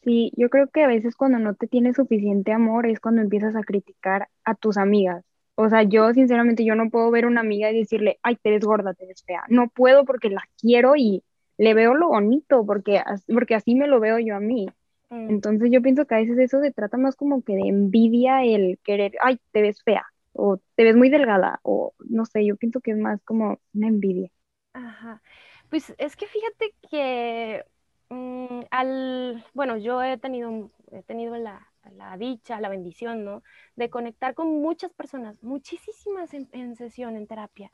Sí, 0.04 0.32
yo 0.36 0.50
creo 0.50 0.68
que 0.68 0.84
a 0.84 0.88
veces 0.88 1.16
cuando 1.16 1.38
no 1.38 1.54
te 1.54 1.68
tienes 1.68 1.96
suficiente 1.96 2.52
amor 2.52 2.88
es 2.88 3.00
cuando 3.00 3.22
empiezas 3.22 3.56
a 3.56 3.62
criticar 3.62 4.30
a 4.44 4.56
tus 4.56 4.78
amigas 4.78 5.24
O 5.62 5.70
sea, 5.70 5.84
yo 5.84 6.14
sinceramente 6.14 6.66
yo 6.66 6.76
no 6.76 6.90
puedo 6.90 7.12
ver 7.12 7.26
una 7.26 7.42
amiga 7.42 7.72
y 7.72 7.78
decirle, 7.80 8.20
ay, 8.24 8.36
te 8.36 8.50
ves 8.50 8.66
gorda, 8.66 8.94
te 8.94 9.06
ves 9.06 9.24
fea. 9.24 9.44
No 9.50 9.70
puedo 9.70 10.06
porque 10.06 10.30
la 10.30 10.44
quiero 10.60 10.96
y 10.96 11.24
le 11.58 11.74
veo 11.74 11.94
lo 11.94 12.10
bonito, 12.10 12.66
porque, 12.66 13.04
porque 13.32 13.56
así 13.56 13.76
me 13.76 13.88
lo 13.88 14.00
veo 14.00 14.18
yo 14.20 14.36
a 14.36 14.40
mí. 14.40 14.68
Mm. 15.10 15.30
Entonces 15.30 15.70
yo 15.72 15.82
pienso 15.82 16.06
que 16.06 16.16
a 16.16 16.20
veces 16.20 16.40
eso 16.40 16.60
se 16.62 16.72
trata 16.72 16.98
más 16.98 17.16
como 17.16 17.44
que 17.44 17.54
de 17.54 17.68
envidia 17.68 18.44
el 18.44 18.80
querer, 18.84 19.14
ay, 19.22 19.40
te 19.52 19.62
ves 19.62 19.84
fea, 19.84 20.06
o 20.34 20.58
te 20.76 20.84
ves 20.84 20.96
muy 20.96 21.10
delgada, 21.10 21.60
o 21.64 21.94
no 22.00 22.26
sé, 22.26 22.46
yo 22.46 22.56
pienso 22.56 22.82
que 22.82 22.92
es 22.92 22.98
más 22.98 23.22
como 23.24 23.60
una 23.74 23.88
envidia. 23.88 24.32
Ajá. 24.74 25.22
Pues 25.70 25.94
es 25.98 26.16
que 26.16 26.28
fíjate 26.28 26.74
que 26.90 27.64
mm, 28.10 28.62
al, 28.72 29.46
bueno, 29.54 29.78
yo 29.78 30.02
he 30.02 30.18
tenido, 30.18 30.72
he 30.92 31.04
tenido 31.04 31.36
la, 31.38 31.71
la 31.90 32.18
dicha, 32.18 32.60
la 32.60 32.70
bendición, 32.70 33.24
¿no? 33.26 33.44
De 33.76 33.90
conectar 33.90 34.34
con 34.36 34.62
muchas 34.62 34.94
personas, 34.94 35.42
muchísimas 35.44 36.34
en, 36.34 36.76
sesión, 36.76 37.16
en 37.18 37.28
terapia. 37.28 37.72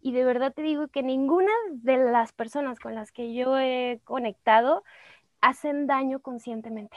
Y 0.00 0.12
de 0.12 0.24
verdad 0.24 0.52
te 0.54 0.62
digo 0.62 0.88
que 0.88 1.02
ninguna 1.02 1.52
de 1.70 1.98
las 1.98 2.32
personas 2.32 2.78
con 2.80 2.94
las 2.94 3.12
que 3.12 3.34
yo 3.34 3.58
he 3.58 4.00
conectado 4.04 4.82
hacen 5.40 5.86
daño 5.86 6.20
conscientemente. 6.20 6.96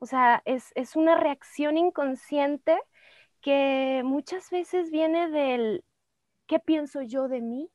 O 0.00 0.06
sea, 0.06 0.42
es, 0.46 0.72
es 0.74 0.96
una 0.96 1.16
reacción 1.16 1.76
inconsciente 1.76 2.78
que 3.40 4.02
muchas 4.04 4.50
veces 4.50 4.90
viene 4.90 5.30
del 5.30 5.84
qué 6.46 6.60
pienso 6.60 7.02
yo 7.02 7.28
de 7.28 7.40
mí 7.42 7.70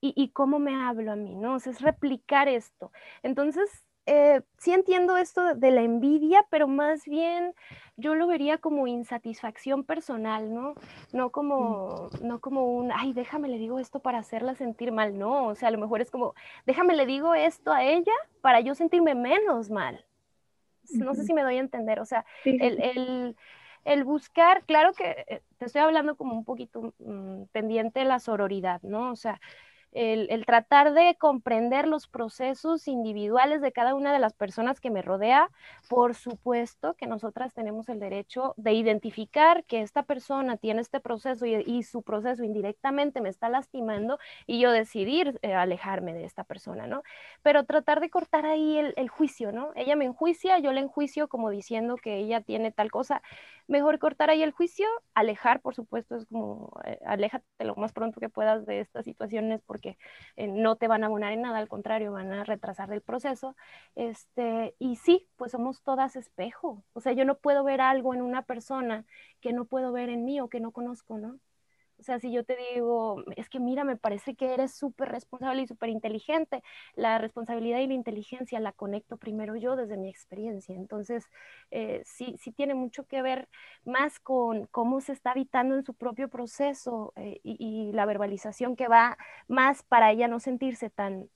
y, 0.00 0.12
y 0.16 0.30
cómo 0.30 0.58
me 0.58 0.74
hablo 0.74 1.12
a 1.12 1.16
mí, 1.16 1.34
¿no? 1.36 1.54
O 1.54 1.58
sea, 1.60 1.72
es 1.72 1.80
replicar 1.80 2.48
esto. 2.48 2.92
Entonces, 3.22 3.84
eh, 4.06 4.40
sí 4.58 4.72
entiendo 4.72 5.16
esto 5.16 5.54
de, 5.54 5.70
la 5.72 5.82
envidia, 5.82 6.46
pero 6.48 6.68
más 6.68 7.04
bien 7.04 7.54
yo 7.96 8.14
lo 8.14 8.28
vería 8.28 8.58
como 8.58 8.86
insatisfacción 8.86 9.82
personal, 9.84 10.54
¿no? 10.54 10.74
No 11.12 11.30
como, 11.30 12.08
no 12.22 12.40
como 12.40 12.76
un, 12.76 12.92
ay, 12.92 13.12
déjame 13.12 13.48
le 13.48 13.58
digo 13.58 13.80
esto 13.80 13.98
para 13.98 14.18
hacerla 14.18 14.54
sentir 14.54 14.92
mal, 14.92 15.18
no, 15.18 15.46
o 15.48 15.54
sea, 15.56 15.68
a 15.68 15.70
lo 15.72 15.78
mejor 15.78 16.00
es 16.00 16.10
como, 16.12 16.34
déjame 16.66 16.94
le 16.94 17.04
digo 17.04 17.34
esto 17.34 17.72
a 17.72 17.82
ella 17.84 18.12
para 18.42 18.60
yo 18.60 18.74
sentirme 18.74 19.14
menos 19.14 19.70
mal. 19.70 20.04
No 20.92 21.14
sé 21.14 21.24
si 21.24 21.34
me 21.34 21.42
doy 21.42 21.56
a 21.56 21.60
entender, 21.60 21.98
o 21.98 22.04
sea, 22.04 22.24
el, 22.44 23.34
el, 23.84 24.04
buscar, 24.04 24.64
claro 24.66 24.92
que 24.92 25.24
eh, 25.26 25.42
te 25.58 25.64
estoy 25.64 25.82
hablando 25.82 26.16
como 26.16 26.34
un 26.34 26.44
poquito 26.44 26.94
mm, 27.00 27.46
pendiente 27.50 28.00
de 28.00 28.04
la 28.04 28.20
sororidad, 28.20 28.80
¿no? 28.82 29.10
O 29.10 29.16
sea, 29.16 29.40
el, 29.96 30.44
tratar 30.44 30.92
de 30.92 31.16
comprender 31.18 31.88
los 31.88 32.06
procesos 32.06 32.86
individuales 32.86 33.62
de 33.62 33.72
cada 33.72 33.94
una 33.94 34.12
de 34.12 34.18
las 34.18 34.34
personas 34.34 34.78
que 34.78 34.90
me 34.90 35.00
rodea. 35.00 35.50
Por 35.88 36.14
supuesto 36.14 36.94
que 36.94 37.06
nosotras 37.06 37.54
tenemos 37.54 37.88
el 37.88 37.98
derecho 37.98 38.52
de 38.58 38.74
identificar 38.74 39.64
que 39.64 39.80
esta 39.80 40.02
persona 40.02 40.58
tiene 40.58 40.82
este 40.82 41.00
proceso 41.00 41.46
y, 41.46 41.82
su 41.82 42.02
proceso 42.02 42.42
indirectamente 42.42 43.20
me 43.20 43.28
está 43.28 43.48
lastimando 43.48 44.18
y 44.46 44.60
yo 44.60 44.70
decidir 44.70 45.38
eh, 45.42 45.54
alejarme 45.54 46.12
de 46.12 46.24
esta 46.24 46.44
persona, 46.44 46.86
¿no? 46.86 47.02
Pero 47.42 47.64
tratar 47.64 48.00
de 48.00 48.10
cortar 48.10 48.44
ahí 48.44 48.78
el, 48.78 49.08
juicio, 49.08 49.52
¿no? 49.52 49.70
Ella 49.76 49.94
me 49.96 50.04
enjuicia, 50.04 50.58
yo 50.58 50.72
le 50.72 50.80
enjuicio 50.80 51.28
como 51.28 51.50
diciendo 51.50 51.96
que 51.96 52.16
ella 52.16 52.40
tiene 52.40 52.72
tal 52.72 52.90
cosa 52.90 53.22
mejor 53.68 53.98
cortar 53.98 54.30
ahí 54.30 54.42
el 54.42 54.52
juicio, 54.52 54.86
alejar, 55.14 55.60
por 55.60 55.74
supuesto, 55.74 56.16
es 56.16 56.26
como, 56.26 56.72
eh, 56.84 56.98
aléjate 57.06 57.44
lo 57.64 57.74
más 57.76 57.92
pronto 57.92 58.20
que 58.20 58.28
puedas 58.28 58.66
de 58.66 58.80
estas 58.80 59.04
situaciones 59.04 59.62
porque 59.66 59.98
eh, 60.36 60.46
no 60.48 60.76
te 60.76 60.88
van 60.88 61.02
a 61.04 61.06
abonar 61.06 61.32
en 61.32 61.42
nada, 61.42 61.58
al 61.58 61.68
contrario, 61.68 62.12
van 62.12 62.32
a 62.32 62.44
retrasar 62.44 62.92
el 62.92 63.02
proceso. 63.02 63.56
Este, 63.94 64.74
y 64.78 64.96
sí, 64.96 65.28
pues 65.36 65.52
somos 65.52 65.82
todas 65.82 66.16
espejo, 66.16 66.84
o 66.92 67.00
sea, 67.00 67.12
yo 67.12 67.24
no 67.24 67.38
puedo 67.38 67.64
ver 67.64 67.80
algo 67.80 68.14
en 68.14 68.22
una 68.22 68.42
persona 68.42 69.04
que 69.40 69.52
no 69.52 69.64
puedo 69.66 69.92
ver 69.92 70.08
en 70.10 70.24
mí 70.24 70.40
o 70.40 70.48
que 70.48 70.60
no 70.60 70.72
conozco, 70.72 71.18
¿no? 71.18 71.38
O 71.98 72.02
sea, 72.02 72.18
si 72.18 72.30
yo 72.30 72.44
te 72.44 72.56
digo, 72.74 73.22
es 73.36 73.48
que 73.48 73.58
mira, 73.58 73.82
me 73.82 73.96
parece 73.96 74.34
que 74.34 74.52
eres 74.52 74.74
súper 74.74 75.08
responsable 75.08 75.62
y 75.62 75.66
súper 75.66 75.88
inteligente, 75.88 76.62
la 76.94 77.18
responsabilidad 77.18 77.78
y 77.80 77.86
la 77.86 77.94
inteligencia 77.94 78.60
la 78.60 78.72
conecto 78.72 79.16
primero 79.16 79.56
yo 79.56 79.76
desde 79.76 79.96
mi 79.96 80.08
experiencia. 80.08 80.74
Entonces, 80.74 81.24
eh, 81.70 82.02
sí, 82.04 82.36
sí 82.38 82.52
tiene 82.52 82.74
mucho 82.74 83.06
que 83.06 83.22
ver 83.22 83.48
más 83.84 84.20
con 84.20 84.66
cómo 84.66 85.00
se 85.00 85.12
está 85.12 85.30
habitando 85.30 85.74
en 85.74 85.84
su 85.84 85.94
propio 85.94 86.28
proceso 86.28 87.12
eh, 87.16 87.40
y, 87.42 87.92
la 87.92 88.04
verbalización 88.04 88.76
que 88.76 88.88
va 88.88 89.16
más 89.48 89.82
para 89.82 90.10
ella 90.10 90.28
no 90.28 90.40
sentirse 90.40 90.90
tan 90.90 91.30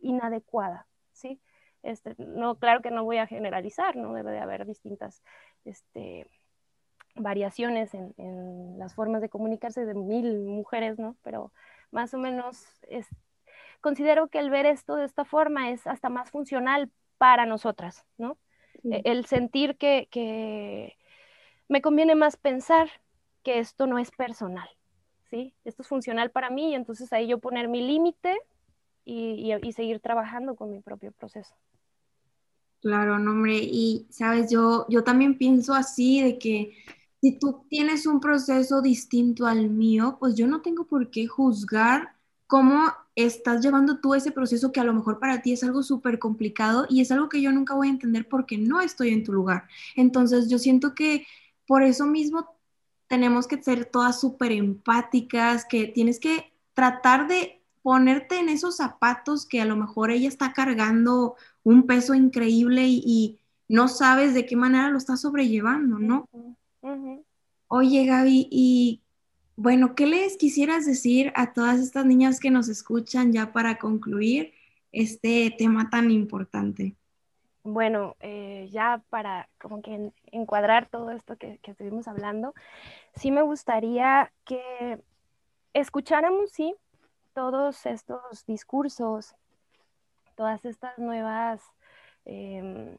inadecuada, 0.00 0.86
¿sí? 1.12 1.40
Este, 1.82 2.14
no, 2.18 2.56
claro 2.58 2.82
que 2.82 2.90
no 2.90 3.04
voy 3.04 3.18
a 3.18 3.26
generalizar, 3.26 3.96
¿no? 3.96 4.12
Debe 4.14 4.32
de 4.32 4.40
haber 4.40 4.66
distintas, 4.66 5.22
este, 5.64 6.26
variaciones 7.16 7.94
en, 7.94 8.78
las 8.78 8.94
formas 8.94 9.22
de 9.22 9.28
comunicarse 9.28 9.84
de 9.84 9.94
mil 9.94 10.40
mujeres, 10.44 10.98
¿no? 10.98 11.16
Pero 11.22 11.52
más 11.90 12.12
o 12.14 12.18
menos 12.18 12.64
es, 12.88 13.06
considero 13.80 14.28
que 14.28 14.38
el 14.38 14.50
ver 14.50 14.66
esto 14.66 14.96
de 14.96 15.04
esta 15.04 15.24
forma 15.24 15.70
es 15.70 15.86
hasta 15.86 16.08
más 16.08 16.30
funcional 16.30 16.90
para 17.18 17.46
nosotras, 17.46 18.04
¿no? 18.18 18.38
E, 18.84 19.02
el 19.04 19.26
sentir 19.26 19.76
que, 19.76 20.96
me 21.68 21.82
conviene 21.82 22.14
más 22.14 22.36
pensar 22.36 22.88
que 23.42 23.58
esto 23.58 23.86
no 23.86 23.98
es 23.98 24.10
personal, 24.12 24.68
¿sí? 25.30 25.52
Esto 25.64 25.82
es 25.82 25.88
funcional 25.88 26.30
para 26.30 26.50
mí 26.50 26.70
y 26.70 26.74
entonces 26.74 27.12
ahí 27.12 27.26
yo 27.26 27.38
poner 27.38 27.68
mi 27.68 27.82
límite 27.82 28.38
y, 29.04 29.52
y, 29.62 29.72
seguir 29.72 30.00
trabajando 30.00 30.54
con 30.56 30.70
mi 30.70 30.80
propio 30.80 31.12
proceso. 31.12 31.54
Claro, 32.80 33.18
no, 33.18 33.32
hombre, 33.32 33.58
y 33.62 34.06
sabes, 34.10 34.50
yo, 34.50 34.86
yo 34.88 35.02
también 35.02 35.38
pienso 35.38 35.74
así 35.74 36.22
de 36.22 36.38
que 36.38 36.72
si 37.20 37.38
tú 37.38 37.64
tienes 37.68 38.06
un 38.06 38.20
proceso 38.20 38.82
distinto 38.82 39.46
al 39.46 39.68
mío, 39.70 40.16
pues 40.20 40.34
yo 40.34 40.46
no 40.46 40.62
tengo 40.62 40.86
por 40.86 41.10
qué 41.10 41.26
juzgar 41.26 42.14
cómo 42.46 42.92
estás 43.16 43.62
llevando 43.62 43.98
tú 44.00 44.14
ese 44.14 44.30
proceso 44.30 44.72
que 44.72 44.80
a 44.80 44.84
lo 44.84 44.92
mejor 44.92 45.18
para 45.18 45.42
ti 45.42 45.52
es 45.52 45.64
algo 45.64 45.82
súper 45.82 46.18
complicado 46.18 46.86
y 46.88 47.00
es 47.00 47.10
algo 47.10 47.28
que 47.28 47.40
yo 47.40 47.50
nunca 47.52 47.74
voy 47.74 47.88
a 47.88 47.90
entender 47.90 48.28
porque 48.28 48.58
no 48.58 48.80
estoy 48.80 49.10
en 49.10 49.24
tu 49.24 49.32
lugar. 49.32 49.66
Entonces 49.96 50.48
yo 50.48 50.58
siento 50.58 50.94
que 50.94 51.26
por 51.66 51.82
eso 51.82 52.06
mismo 52.06 52.46
tenemos 53.08 53.46
que 53.46 53.62
ser 53.62 53.86
todas 53.86 54.20
súper 54.20 54.52
empáticas, 54.52 55.64
que 55.64 55.86
tienes 55.86 56.20
que 56.20 56.52
tratar 56.74 57.28
de 57.28 57.62
ponerte 57.82 58.38
en 58.38 58.48
esos 58.48 58.76
zapatos 58.76 59.46
que 59.46 59.60
a 59.60 59.64
lo 59.64 59.76
mejor 59.76 60.10
ella 60.10 60.28
está 60.28 60.52
cargando 60.52 61.36
un 61.62 61.86
peso 61.86 62.14
increíble 62.14 62.84
y, 62.86 63.40
no 63.68 63.88
sabes 63.88 64.32
de 64.32 64.46
qué 64.46 64.54
manera 64.54 64.90
lo 64.90 64.98
está 64.98 65.16
sobrellevando, 65.16 65.98
¿no? 65.98 66.28
Oye, 67.68 68.06
Gaby, 68.06 68.48
y 68.50 69.02
bueno, 69.56 69.94
¿qué 69.94 70.06
les 70.06 70.36
quisieras 70.36 70.86
decir 70.86 71.32
a 71.34 71.52
todas 71.52 71.80
estas 71.80 72.06
niñas 72.06 72.38
que 72.38 72.50
nos 72.50 72.68
escuchan 72.68 73.32
ya 73.32 73.52
para 73.52 73.78
concluir 73.78 74.52
este 74.92 75.54
tema 75.58 75.90
tan 75.90 76.10
importante? 76.10 76.94
Bueno, 77.64 78.14
eh, 78.20 78.68
ya 78.70 79.02
para 79.10 79.48
como 79.60 79.82
que 79.82 80.12
encuadrar 80.30 80.88
todo 80.88 81.10
esto 81.10 81.36
que, 81.36 81.58
que, 81.58 81.72
estuvimos 81.72 82.06
hablando, 82.06 82.54
sí 83.16 83.32
me 83.32 83.42
gustaría 83.42 84.32
que 84.44 85.02
escucháramos, 85.72 86.52
sí, 86.52 86.76
todos 87.34 87.84
estos 87.84 88.46
discursos, 88.46 89.34
todas 90.36 90.64
estas 90.64 90.96
nuevas, 90.98 91.60
em, 92.24 92.96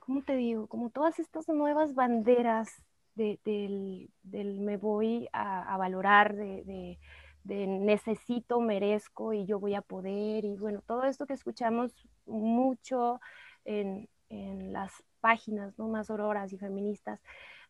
¿cómo 0.00 0.22
te 0.22 0.36
digo? 0.36 0.66
Como 0.66 0.90
todas 0.90 1.18
estas 1.18 1.48
nuevas 1.48 1.94
banderas 1.94 2.82
del, 3.16 4.10
me 4.22 4.76
voy 4.76 5.28
a, 5.32 5.76
valorar, 5.76 6.36
de, 6.36 6.98
necesito, 7.44 8.60
merezco 8.60 9.32
y 9.32 9.46
yo 9.46 9.58
voy 9.58 9.74
a 9.74 9.82
poder. 9.82 10.44
Y 10.44 10.56
bueno, 10.56 10.82
todo 10.86 11.04
esto 11.04 11.26
que 11.26 11.34
escuchamos 11.34 11.92
mucho 12.26 13.20
en, 13.64 14.08
las 14.28 14.92
páginas 15.20 15.78
¿no? 15.78 15.88
más 15.88 16.10
auroras 16.10 16.52
y 16.52 16.58
feministas, 16.58 17.20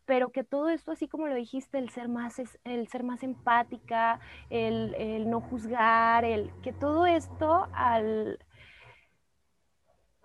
pero 0.04 0.30
que 0.30 0.44
todo 0.44 0.68
esto, 0.68 0.92
así 0.92 1.08
como 1.08 1.26
lo 1.26 1.34
dijiste, 1.34 1.78
el 1.78 1.90
ser 1.90 2.08
más, 2.08 2.40
el 2.64 2.88
ser 2.88 3.02
más 3.02 3.22
empática, 3.22 4.20
el, 4.50 4.94
el 4.94 5.28
no 5.28 5.40
juzgar, 5.40 6.24
el 6.24 6.50
que 6.62 6.72
todo 6.72 7.06
esto 7.06 7.68
al, 7.72 8.38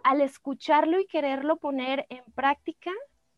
al 0.04 0.22
escucharlo 0.22 1.00
y 1.00 1.06
quererlo 1.06 1.58
poner 1.58 2.06
en 2.10 2.24
práctica, 2.34 2.92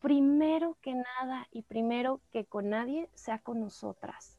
primero 0.04 0.76
que 0.82 0.94
nada 0.94 1.48
y 1.50 1.62
primero 1.62 2.20
que 2.30 2.44
con 2.44 2.68
nadie 2.68 3.08
sea 3.14 3.38
con 3.38 3.58
nosotras. 3.58 4.38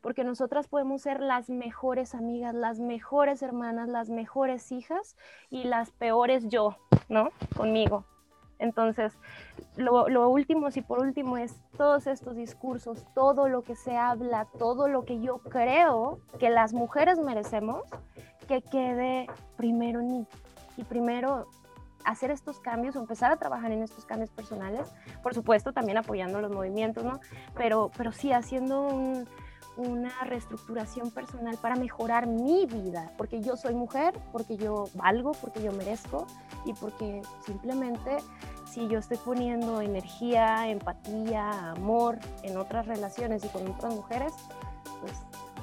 Porque 0.00 0.24
nosotras 0.24 0.66
podemos 0.66 1.02
ser 1.02 1.20
las 1.20 1.48
mejores 1.48 2.16
amigas, 2.16 2.52
las 2.52 2.80
mejores 2.80 3.40
hermanas, 3.42 3.88
las 3.88 4.10
mejores 4.10 4.72
hijas 4.72 5.14
y 5.50 5.62
las 5.62 5.92
peores 5.92 6.48
yo, 6.48 6.76
¿no? 7.08 7.30
Conmigo. 7.56 8.06
Entonces, 8.58 9.12
lo, 9.76 10.28
último, 10.30 10.72
si 10.72 10.82
por 10.82 10.98
último, 10.98 11.38
es 11.38 11.54
todos 11.76 12.08
estos 12.08 12.34
discursos, 12.34 13.06
todo 13.14 13.48
lo 13.48 13.62
que 13.62 13.76
se 13.76 13.96
habla, 13.96 14.48
todo 14.58 14.88
lo 14.88 15.04
que 15.04 15.20
yo 15.20 15.38
creo 15.38 16.18
que 16.40 16.50
las 16.50 16.72
mujeres 16.72 17.20
merecemos, 17.20 17.84
que 18.48 18.62
quede 18.62 19.28
primero 19.56 20.00
en 20.00 20.10
mí 20.10 20.26
y 20.76 20.82
primero 20.82 21.46
hacer 22.08 22.30
estos 22.30 22.58
cambios 22.60 22.96
o 22.96 23.00
empezar 23.00 23.30
a 23.30 23.36
trabajar 23.36 23.70
en 23.70 23.82
estos 23.82 24.04
cambios 24.04 24.30
personales, 24.30 24.88
por 25.22 25.34
supuesto 25.34 25.72
también 25.72 25.98
apoyando 25.98 26.40
los 26.40 26.50
movimientos, 26.50 27.04
¿no? 27.04 27.20
Pero, 27.54 27.90
pero 27.96 28.12
sí 28.12 28.32
haciendo 28.32 28.88
una 29.76 30.24
reestructuración 30.24 31.10
personal 31.10 31.56
para 31.58 31.76
mejorar 31.76 32.26
mi 32.26 32.66
vida, 32.66 33.12
porque 33.16 33.40
yo 33.40 33.56
soy 33.56 33.74
mujer, 33.74 34.12
porque 34.32 34.56
yo 34.56 34.86
valgo, 34.94 35.32
porque 35.32 35.62
yo 35.62 35.70
merezco 35.72 36.26
y 36.64 36.72
porque 36.72 37.22
simplemente 37.44 38.16
si 38.66 38.88
yo 38.88 38.98
estoy 38.98 39.18
poniendo 39.18 39.80
energía, 39.80 40.68
empatía, 40.68 41.70
amor 41.70 42.18
en 42.42 42.56
otras 42.56 42.86
relaciones 42.86 43.44
y 43.44 43.48
con 43.48 43.68
otras 43.68 43.94
mujeres, 43.94 44.32
pues 45.00 45.12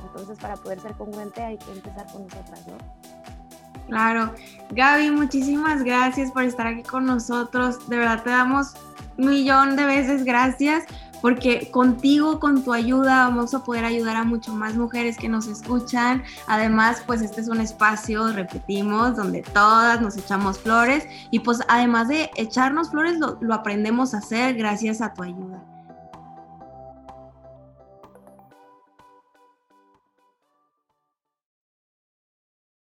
entonces 0.02 0.40
para 0.40 0.56
poder 0.56 0.80
ser 0.80 0.94
congruente 0.94 1.44
hay 1.44 1.58
que 1.58 1.72
empezar 1.72 2.06
con 2.12 2.24
nosotras, 2.24 2.66
¿no? 2.68 3.05
Claro. 3.88 4.34
Gaby, 4.72 5.12
muchísimas 5.12 5.84
gracias 5.84 6.32
por 6.32 6.44
estar 6.44 6.68
aquí 6.68 6.84
con 6.84 7.06
nosotros. 7.06 7.88
De 7.88 7.98
verdad 7.98 8.24
te 8.24 8.32
damos 8.32 8.74
un 9.18 9.30
millón 9.30 9.76
de 9.76 9.86
veces 9.86 10.24
gracias 10.24 10.86
porque 11.22 11.72
contigo, 11.72 12.40
con 12.40 12.64
tu 12.64 12.72
ayuda, 12.72 13.26
vamos 13.26 13.54
a 13.56 13.64
poder 13.64 13.84
ayudar 13.84 14.16
a 14.16 14.24
mucho 14.24 14.54
más 14.54 14.76
mujeres 14.76 15.18
que 15.18 15.28
nos 15.28 15.48
escuchan. 15.48 16.24
Además, 16.46 17.02
pues 17.08 17.24
este 17.24 17.42
es 17.42 17.48
un 17.48 17.62
espacio, 17.62 18.32
repetimos, 18.32 19.16
donde 19.16 19.42
todas 19.42 20.02
nos 20.02 20.18
echamos 20.18 20.60
flores 20.60 21.08
y 21.32 21.40
pues 21.40 21.62
además 21.68 22.10
de 22.10 22.30
echarnos 22.36 22.92
flores, 22.92 23.18
lo, 23.18 23.40
lo 23.42 23.56
aprendemos 23.56 24.14
a 24.14 24.20
hacer 24.20 24.56
gracias 24.56 25.02
a 25.02 25.14
tu 25.14 25.24
ayuda. 25.24 25.64